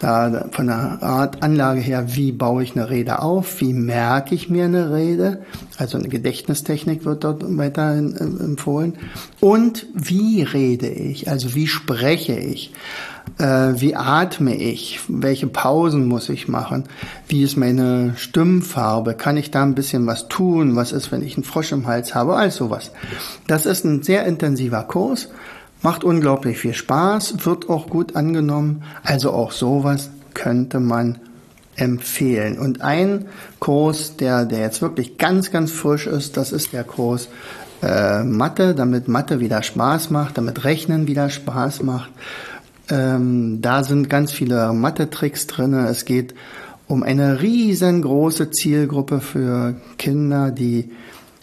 da 0.03 0.49
von 0.51 0.67
der 0.67 1.01
Art 1.01 1.43
Anlage 1.43 1.79
her, 1.79 2.15
wie 2.15 2.33
baue 2.33 2.61
ich 2.61 2.75
eine 2.75 2.89
Rede 2.89 3.21
auf, 3.21 3.61
wie 3.61 3.71
merke 3.71 4.35
ich 4.35 4.49
mir 4.49 4.65
eine 4.65 4.93
Rede, 4.93 5.43
also 5.77 5.97
eine 5.97 6.09
Gedächtnistechnik 6.09 7.05
wird 7.05 7.23
dort 7.23 7.43
weiter 7.57 7.95
empfohlen 7.95 8.95
und 9.39 9.85
wie 9.93 10.43
rede 10.43 10.89
ich, 10.89 11.29
also 11.29 11.55
wie 11.55 11.67
spreche 11.67 12.33
ich 12.33 12.73
äh, 12.73 13.12
wie 13.37 13.95
atme 13.95 14.55
ich, 14.55 14.99
welche 15.07 15.47
Pausen 15.47 16.07
muss 16.07 16.29
ich 16.29 16.47
machen, 16.47 16.83
wie 17.27 17.43
ist 17.43 17.57
meine 17.57 18.13
Stimmfarbe, 18.15 19.15
kann 19.15 19.37
ich 19.37 19.49
da 19.49 19.63
ein 19.63 19.75
bisschen 19.75 20.05
was 20.05 20.27
tun, 20.27 20.75
was 20.75 20.91
ist, 20.91 21.11
wenn 21.11 21.23
ich 21.23 21.35
einen 21.35 21.43
Frosch 21.43 21.71
im 21.71 21.87
Hals 21.87 22.13
habe, 22.13 22.35
all 22.35 22.51
sowas. 22.51 22.91
Das 23.47 23.65
ist 23.65 23.85
ein 23.85 24.03
sehr 24.03 24.25
intensiver 24.25 24.83
Kurs, 24.83 25.29
macht 25.81 26.03
unglaublich 26.03 26.59
viel 26.59 26.73
Spaß, 26.73 27.45
wird 27.45 27.69
auch 27.69 27.87
gut 27.87 28.15
angenommen, 28.15 28.83
also 29.03 29.31
auch 29.31 29.51
sowas 29.51 30.11
könnte 30.33 30.79
man 30.79 31.19
empfehlen. 31.75 32.59
Und 32.59 32.81
ein 32.81 33.25
Kurs, 33.59 34.15
der, 34.17 34.45
der 34.45 34.59
jetzt 34.59 34.81
wirklich 34.81 35.17
ganz, 35.17 35.51
ganz 35.51 35.71
frisch 35.71 36.07
ist, 36.07 36.37
das 36.37 36.51
ist 36.51 36.73
der 36.73 36.83
Kurs 36.83 37.29
äh, 37.81 38.23
Mathe, 38.23 38.75
damit 38.75 39.07
Mathe 39.07 39.39
wieder 39.39 39.63
Spaß 39.63 40.09
macht, 40.09 40.37
damit 40.37 40.63
Rechnen 40.63 41.07
wieder 41.07 41.29
Spaß 41.29 41.83
macht. 41.83 42.11
Ähm, 42.93 43.59
da 43.61 43.83
sind 43.83 44.07
ganz 44.07 44.31
viele 44.31 44.71
Mathe-Tricks 44.71 45.47
drin. 45.47 45.73
Es 45.73 46.05
geht 46.05 46.35
um 46.87 47.01
eine 47.01 47.41
riesengroße 47.41 48.51
Zielgruppe 48.51 49.19
für 49.19 49.75
Kinder, 49.97 50.51
die 50.51 50.91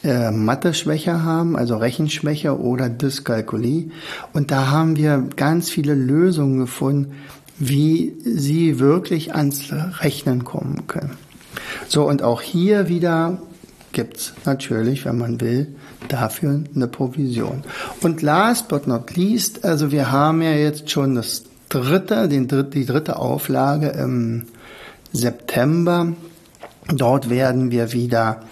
äh, 0.05 0.31
Mathe-Schwäche 0.31 1.25
haben, 1.25 1.57
also 1.57 1.77
Rechenschwäche 1.77 2.57
oder 2.57 2.89
Dyskalkulie. 2.89 3.91
Und 4.33 4.53
da 4.53 4.71
haben 4.71 4.97
wir 4.97 5.27
ganz 5.35 5.71
viele 5.71 5.95
Lösungen 5.95 6.61
gefunden, 6.61 7.15
wie 7.59 8.15
sie 8.25 8.79
wirklich 8.79 9.35
ans 9.35 9.73
Rechnen 10.01 10.45
kommen 10.45 10.87
können. 10.87 11.17
So, 11.89 12.09
und 12.09 12.23
auch 12.23 12.43
hier 12.43 12.89
wieder 12.89 13.43
gibt's 13.91 14.35
natürlich, 14.45 15.05
wenn 15.05 15.19
man 15.19 15.41
will, 15.41 15.75
dafür 16.09 16.61
eine 16.75 16.89
Provision. 16.89 17.63
Und 18.03 18.23
last 18.23 18.69
but 18.69 18.87
not 18.87 19.17
least, 19.17 19.65
also 19.65 19.91
wir 19.91 20.11
haben 20.11 20.43
ja 20.43 20.53
jetzt 20.53 20.91
schon 20.91 21.15
das 21.15 21.45
dritte, 21.69 22.29
den 22.29 22.49
dritt, 22.49 22.75
die 22.75 22.87
dritte 22.87 23.17
Auflage 23.17 23.89
im 23.89 24.45
September. 25.13 26.13
Dort 26.89 27.31
werden 27.31 27.71
wir 27.71 27.93
wieder 27.93 28.43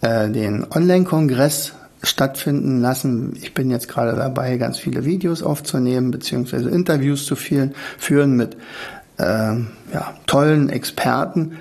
äh, 0.00 0.28
den 0.30 0.66
Online-Kongress 0.70 1.72
stattfinden 2.02 2.80
lassen. 2.80 3.34
Ich 3.40 3.54
bin 3.54 3.70
jetzt 3.70 3.88
gerade 3.88 4.14
dabei, 4.14 4.56
ganz 4.56 4.78
viele 4.78 5.04
Videos 5.04 5.42
aufzunehmen, 5.42 6.10
beziehungsweise 6.10 6.68
Interviews 6.70 7.26
zu 7.26 7.34
führen, 7.34 7.74
führen 7.98 8.36
mit 8.36 8.56
äh, 9.18 9.22
ja, 9.22 10.14
tollen 10.26 10.68
Experten. 10.68 11.58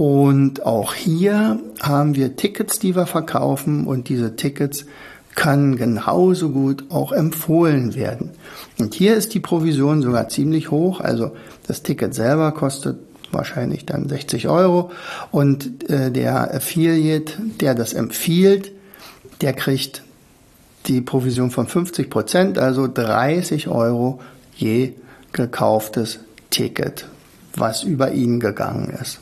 Und 0.00 0.64
auch 0.64 0.94
hier 0.94 1.60
haben 1.82 2.14
wir 2.14 2.34
Tickets, 2.34 2.78
die 2.78 2.96
wir 2.96 3.04
verkaufen 3.04 3.86
und 3.86 4.08
diese 4.08 4.34
Tickets 4.34 4.86
können 5.34 5.76
genauso 5.76 6.48
gut 6.48 6.84
auch 6.88 7.12
empfohlen 7.12 7.94
werden. 7.94 8.30
Und 8.78 8.94
hier 8.94 9.14
ist 9.14 9.34
die 9.34 9.40
Provision 9.40 10.00
sogar 10.00 10.30
ziemlich 10.30 10.70
hoch. 10.70 11.00
Also 11.00 11.32
das 11.66 11.82
Ticket 11.82 12.14
selber 12.14 12.52
kostet 12.52 12.98
wahrscheinlich 13.30 13.84
dann 13.84 14.08
60 14.08 14.48
Euro 14.48 14.90
und 15.32 15.90
äh, 15.90 16.10
der 16.10 16.54
Affiliate, 16.54 17.34
der 17.60 17.74
das 17.74 17.92
empfiehlt, 17.92 18.72
der 19.42 19.52
kriegt 19.52 20.02
die 20.86 21.02
Provision 21.02 21.50
von 21.50 21.66
50 21.66 22.08
Prozent, 22.08 22.56
also 22.56 22.88
30 22.88 23.68
Euro 23.68 24.18
je 24.56 24.94
gekauftes 25.32 26.20
Ticket, 26.48 27.06
was 27.54 27.82
über 27.82 28.12
ihn 28.12 28.40
gegangen 28.40 28.96
ist. 28.98 29.20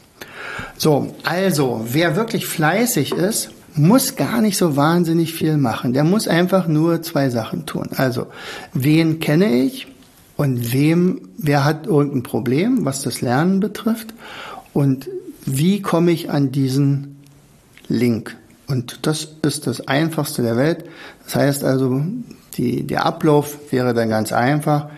So, 0.76 1.14
also, 1.24 1.84
wer 1.90 2.16
wirklich 2.16 2.46
fleißig 2.46 3.12
ist, 3.12 3.50
muss 3.74 4.16
gar 4.16 4.40
nicht 4.40 4.56
so 4.56 4.76
wahnsinnig 4.76 5.34
viel 5.34 5.56
machen. 5.56 5.92
Der 5.92 6.04
muss 6.04 6.28
einfach 6.28 6.66
nur 6.66 7.02
zwei 7.02 7.30
Sachen 7.30 7.66
tun. 7.66 7.90
Also, 7.96 8.26
wen 8.72 9.20
kenne 9.20 9.62
ich 9.62 9.88
und 10.36 10.72
wem, 10.72 11.20
wer 11.36 11.64
hat 11.64 11.86
irgendein 11.86 12.22
Problem, 12.22 12.84
was 12.84 13.02
das 13.02 13.20
Lernen 13.20 13.60
betrifft 13.60 14.14
und 14.72 15.08
wie 15.44 15.80
komme 15.80 16.10
ich 16.10 16.30
an 16.30 16.52
diesen 16.52 17.16
Link? 17.88 18.36
Und 18.66 19.06
das 19.06 19.28
ist 19.42 19.66
das 19.66 19.88
einfachste 19.88 20.42
der 20.42 20.56
Welt. 20.56 20.84
Das 21.24 21.36
heißt 21.36 21.64
also, 21.64 22.02
die, 22.54 22.86
der 22.86 23.06
Ablauf 23.06 23.72
wäre 23.72 23.94
dann 23.94 24.10
ganz 24.10 24.32
einfach. 24.32 24.90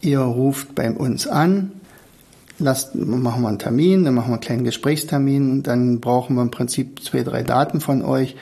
Ihr 0.00 0.20
ruft 0.20 0.74
bei 0.74 0.90
uns 0.92 1.26
an, 1.26 1.72
lasst, 2.58 2.94
machen 2.94 3.42
wir 3.42 3.48
einen 3.48 3.58
Termin, 3.58 4.04
dann 4.04 4.14
machen 4.14 4.28
wir 4.28 4.34
einen 4.34 4.40
kleinen 4.40 4.64
Gesprächstermin, 4.64 5.62
dann 5.62 6.00
brauchen 6.00 6.36
wir 6.36 6.42
im 6.42 6.50
Prinzip 6.50 7.02
zwei, 7.02 7.22
drei 7.22 7.42
Daten 7.42 7.80
von 7.80 8.02
euch. 8.02 8.36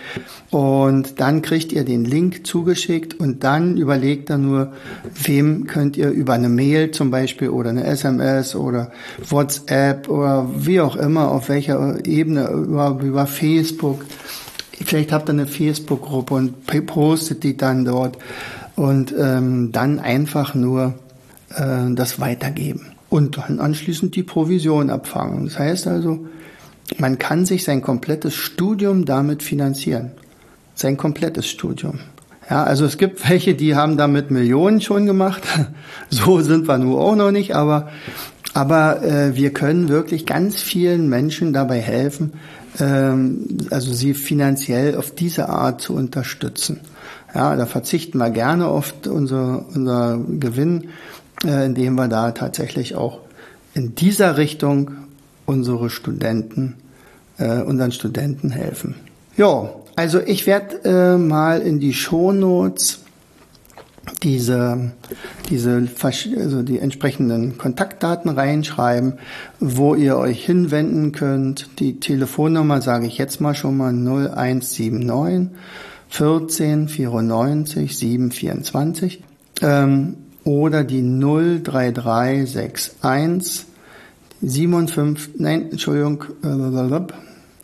Und 0.50 1.20
dann 1.20 1.42
kriegt 1.42 1.72
ihr 1.72 1.84
den 1.84 2.04
Link 2.04 2.46
zugeschickt 2.46 3.14
und 3.14 3.44
dann 3.44 3.76
überlegt 3.76 4.30
er 4.30 4.38
nur, 4.38 4.72
wem 5.24 5.66
könnt 5.66 5.96
ihr 5.96 6.10
über 6.10 6.34
eine 6.34 6.48
Mail 6.48 6.92
zum 6.92 7.10
Beispiel 7.10 7.48
oder 7.48 7.70
eine 7.70 7.84
SMS 7.84 8.54
oder 8.54 8.92
WhatsApp 9.28 10.08
oder 10.08 10.48
wie 10.56 10.80
auch 10.80 10.96
immer, 10.96 11.30
auf 11.30 11.48
welcher 11.48 12.04
Ebene, 12.06 12.48
über, 12.50 12.98
über 13.02 13.26
Facebook, 13.26 14.04
vielleicht 14.84 15.12
habt 15.12 15.28
ihr 15.28 15.32
eine 15.32 15.46
Facebook-Gruppe 15.46 16.34
und 16.34 16.86
postet 16.86 17.42
die 17.42 17.56
dann 17.56 17.84
dort. 17.84 18.18
Und 18.76 19.14
ähm, 19.16 19.70
dann 19.70 20.00
einfach 20.00 20.56
nur 20.56 20.94
äh, 21.54 21.94
das 21.94 22.18
weitergeben 22.18 22.93
und 23.14 23.38
dann 23.38 23.60
anschließend 23.60 24.16
die 24.16 24.24
Provision 24.24 24.90
abfangen. 24.90 25.44
Das 25.44 25.56
heißt 25.56 25.86
also, 25.86 26.26
man 26.98 27.16
kann 27.16 27.46
sich 27.46 27.62
sein 27.62 27.80
komplettes 27.80 28.34
Studium 28.34 29.04
damit 29.04 29.44
finanzieren. 29.44 30.10
Sein 30.74 30.96
komplettes 30.96 31.46
Studium. 31.46 32.00
Ja, 32.50 32.64
also 32.64 32.84
es 32.84 32.98
gibt 32.98 33.30
welche, 33.30 33.54
die 33.54 33.76
haben 33.76 33.96
damit 33.96 34.32
Millionen 34.32 34.80
schon 34.80 35.06
gemacht. 35.06 35.44
So 36.10 36.40
sind 36.40 36.66
wir 36.66 36.76
nur 36.76 37.00
auch 37.00 37.14
noch 37.14 37.30
nicht, 37.30 37.54
aber, 37.54 37.88
aber 38.52 39.04
äh, 39.04 39.36
wir 39.36 39.52
können 39.52 39.88
wirklich 39.88 40.26
ganz 40.26 40.60
vielen 40.60 41.08
Menschen 41.08 41.52
dabei 41.52 41.80
helfen, 41.80 42.32
ähm, 42.80 43.46
also 43.70 43.92
sie 43.92 44.14
finanziell 44.14 44.96
auf 44.96 45.14
diese 45.14 45.48
Art 45.48 45.80
zu 45.80 45.94
unterstützen. 45.94 46.80
Ja, 47.32 47.54
da 47.54 47.66
verzichten 47.66 48.18
wir 48.18 48.30
gerne 48.30 48.66
auf 48.66 48.92
unser, 49.08 49.66
unser 49.72 50.20
Gewinn, 50.40 50.88
indem 51.42 51.94
wir 51.94 52.08
da 52.08 52.32
tatsächlich 52.32 52.94
auch 52.94 53.20
in 53.74 53.94
dieser 53.94 54.36
Richtung 54.36 54.92
unsere 55.46 55.90
Studenten, 55.90 56.76
äh, 57.38 57.60
unseren 57.60 57.92
Studenten 57.92 58.50
helfen. 58.50 58.94
Ja, 59.36 59.70
also 59.96 60.20
ich 60.20 60.46
werde 60.46 60.84
äh, 60.84 61.18
mal 61.18 61.60
in 61.60 61.80
die 61.80 61.92
Shownotes 61.92 63.00
diese, 64.22 64.92
diese, 65.48 65.88
also 66.36 66.62
die 66.62 66.78
entsprechenden 66.78 67.58
Kontaktdaten 67.58 68.30
reinschreiben, 68.30 69.14
wo 69.60 69.94
ihr 69.94 70.16
euch 70.16 70.44
hinwenden 70.44 71.12
könnt. 71.12 71.68
Die 71.78 72.00
Telefonnummer 72.00 72.82
sage 72.82 73.06
ich 73.06 73.18
jetzt 73.18 73.40
mal 73.40 73.54
schon 73.54 73.76
mal 73.76 73.92
0179 73.92 75.56
14 76.10 76.88
94 76.88 77.96
724 77.96 79.22
ähm, 79.62 80.16
oder 80.44 80.84
die 80.84 81.02
03361 81.02 83.66
57, 84.42 85.38
nein, 85.38 85.70
Entschuldigung, 85.70 86.24
äh, 86.42 86.48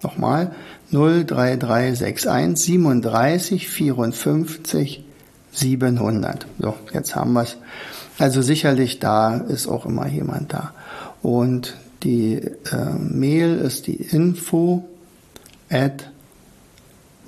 nochmal, 0.03 0.53
03361 0.93 2.65
37 2.65 3.69
54 3.69 5.05
700. 5.53 6.47
So, 6.59 6.75
jetzt 6.93 7.15
haben 7.15 7.35
wir 7.35 7.43
es. 7.43 7.57
Also 8.19 8.43
sicherlich 8.43 8.99
da 8.99 9.37
ist 9.37 9.67
auch 9.67 9.87
immer 9.87 10.09
jemand 10.09 10.53
da. 10.53 10.73
Und 11.23 11.77
die 12.03 12.37
äh, 12.37 12.51
Mail 12.99 13.59
ist 13.59 13.87
die 13.87 13.97
info 13.97 14.89
at 15.69 16.11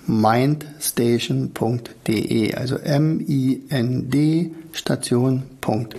mindstation.de, 0.07 2.55
also 2.55 2.77
M-I-N-D 2.77 4.51
station.de. 4.73 5.93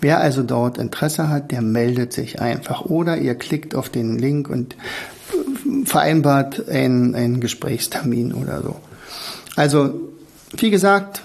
Wer 0.00 0.20
also 0.20 0.42
dort 0.42 0.78
Interesse 0.78 1.28
hat, 1.28 1.50
der 1.50 1.62
meldet 1.62 2.12
sich 2.12 2.40
einfach 2.40 2.84
oder 2.84 3.18
ihr 3.18 3.34
klickt 3.34 3.74
auf 3.74 3.88
den 3.88 4.18
Link 4.18 4.48
und 4.48 4.76
vereinbart 5.84 6.68
einen, 6.68 7.14
einen 7.14 7.40
Gesprächstermin 7.40 8.32
oder 8.32 8.62
so. 8.62 8.76
Also, 9.56 9.94
wie 10.56 10.70
gesagt, 10.70 11.22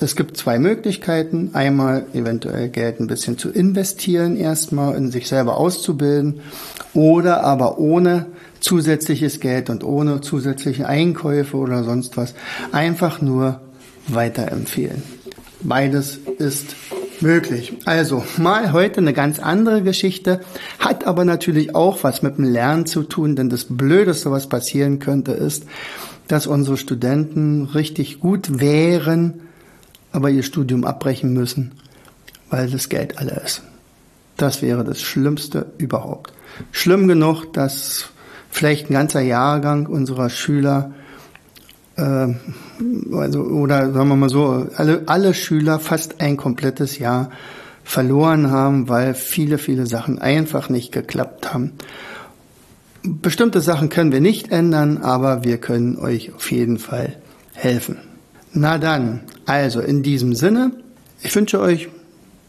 es 0.00 0.16
gibt 0.16 0.36
zwei 0.36 0.58
Möglichkeiten. 0.58 1.50
Einmal 1.52 2.06
eventuell 2.12 2.68
Geld 2.68 3.00
ein 3.00 3.06
bisschen 3.06 3.38
zu 3.38 3.50
investieren, 3.50 4.36
erstmal 4.36 4.96
in 4.96 5.10
sich 5.10 5.28
selber 5.28 5.56
auszubilden 5.56 6.40
oder 6.94 7.44
aber 7.44 7.78
ohne 7.78 8.26
zusätzliches 8.64 9.40
Geld 9.40 9.68
und 9.68 9.84
ohne 9.84 10.22
zusätzliche 10.22 10.88
Einkäufe 10.88 11.56
oder 11.58 11.84
sonst 11.84 12.16
was 12.16 12.34
einfach 12.72 13.20
nur 13.20 13.60
weiterempfehlen. 14.08 15.02
Beides 15.60 16.18
ist 16.38 16.74
möglich. 17.20 17.74
Also 17.84 18.24
mal 18.38 18.72
heute 18.72 18.98
eine 18.98 19.12
ganz 19.12 19.38
andere 19.38 19.82
Geschichte, 19.82 20.40
hat 20.78 21.06
aber 21.06 21.24
natürlich 21.24 21.74
auch 21.74 22.02
was 22.04 22.22
mit 22.22 22.38
dem 22.38 22.44
Lernen 22.44 22.86
zu 22.86 23.02
tun, 23.02 23.36
denn 23.36 23.50
das 23.50 23.66
Blödeste, 23.68 24.30
was 24.30 24.48
passieren 24.48 24.98
könnte, 24.98 25.32
ist, 25.32 25.64
dass 26.26 26.46
unsere 26.46 26.78
Studenten 26.78 27.66
richtig 27.66 28.18
gut 28.18 28.60
wären, 28.60 29.40
aber 30.10 30.30
ihr 30.30 30.42
Studium 30.42 30.84
abbrechen 30.84 31.34
müssen, 31.34 31.72
weil 32.48 32.70
das 32.70 32.88
Geld 32.88 33.18
alle 33.18 33.42
ist. 33.44 33.62
Das 34.38 34.62
wäre 34.62 34.84
das 34.84 35.02
Schlimmste 35.02 35.66
überhaupt. 35.76 36.32
Schlimm 36.72 37.08
genug, 37.08 37.52
dass 37.52 38.10
vielleicht 38.54 38.88
ein 38.88 38.94
ganzer 38.94 39.20
Jahrgang 39.20 39.86
unserer 39.86 40.30
Schüler 40.30 40.92
äh, 41.96 42.28
also, 43.12 43.40
oder 43.40 43.92
sagen 43.92 44.08
wir 44.08 44.16
mal 44.16 44.28
so, 44.28 44.68
alle, 44.76 45.02
alle 45.06 45.34
Schüler 45.34 45.80
fast 45.80 46.20
ein 46.20 46.36
komplettes 46.36 46.98
Jahr 46.98 47.30
verloren 47.82 48.50
haben, 48.50 48.88
weil 48.88 49.14
viele, 49.14 49.58
viele 49.58 49.86
Sachen 49.86 50.20
einfach 50.20 50.68
nicht 50.68 50.92
geklappt 50.92 51.52
haben. 51.52 51.72
Bestimmte 53.02 53.60
Sachen 53.60 53.90
können 53.90 54.12
wir 54.12 54.20
nicht 54.20 54.50
ändern, 54.50 54.98
aber 54.98 55.44
wir 55.44 55.58
können 55.58 55.98
euch 55.98 56.32
auf 56.32 56.50
jeden 56.50 56.78
Fall 56.78 57.16
helfen. 57.54 57.98
Na 58.52 58.78
dann, 58.78 59.20
also 59.46 59.80
in 59.80 60.02
diesem 60.02 60.34
Sinne, 60.34 60.70
ich 61.22 61.34
wünsche 61.34 61.60
euch 61.60 61.88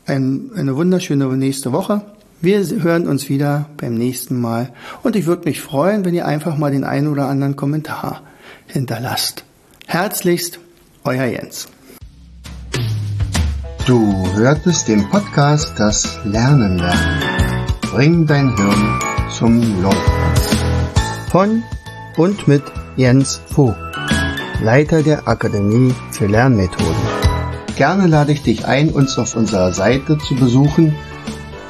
ein, 0.05 0.51
eine 0.55 0.75
wunderschöne 0.75 1.25
nächste 1.35 1.73
Woche. 1.73 2.01
Wir 2.45 2.63
hören 2.83 3.07
uns 3.07 3.27
wieder 3.27 3.69
beim 3.75 3.95
nächsten 3.95 4.39
Mal 4.39 4.69
und 5.01 5.15
ich 5.15 5.25
würde 5.25 5.49
mich 5.49 5.61
freuen, 5.61 6.05
wenn 6.05 6.13
ihr 6.13 6.27
einfach 6.27 6.57
mal 6.57 6.69
den 6.69 6.83
einen 6.83 7.07
oder 7.07 7.27
anderen 7.27 7.55
Kommentar 7.55 8.21
hinterlasst. 8.67 9.43
Herzlichst, 9.87 10.59
euer 11.03 11.25
Jens. 11.25 11.67
Du 13.87 14.27
hörtest 14.35 14.87
den 14.87 15.09
Podcast 15.09 15.73
Das 15.79 16.19
Lernen 16.23 16.77
lernen. 16.77 17.19
Bring 17.81 18.27
dein 18.27 18.55
Hirn 18.55 18.99
zum 19.35 19.81
Laufen. 19.81 20.13
Von 21.31 21.63
und 22.15 22.47
mit 22.47 22.61
Jens 22.95 23.41
Vogt, 23.47 23.75
Leiter 24.61 25.01
der 25.01 25.27
Akademie 25.27 25.95
für 26.11 26.27
Lernmethoden. 26.27 26.93
Gerne 27.75 28.05
lade 28.05 28.33
ich 28.33 28.43
dich 28.43 28.65
ein, 28.67 28.91
uns 28.91 29.17
auf 29.17 29.35
unserer 29.35 29.73
Seite 29.73 30.19
zu 30.19 30.35
besuchen. 30.35 30.95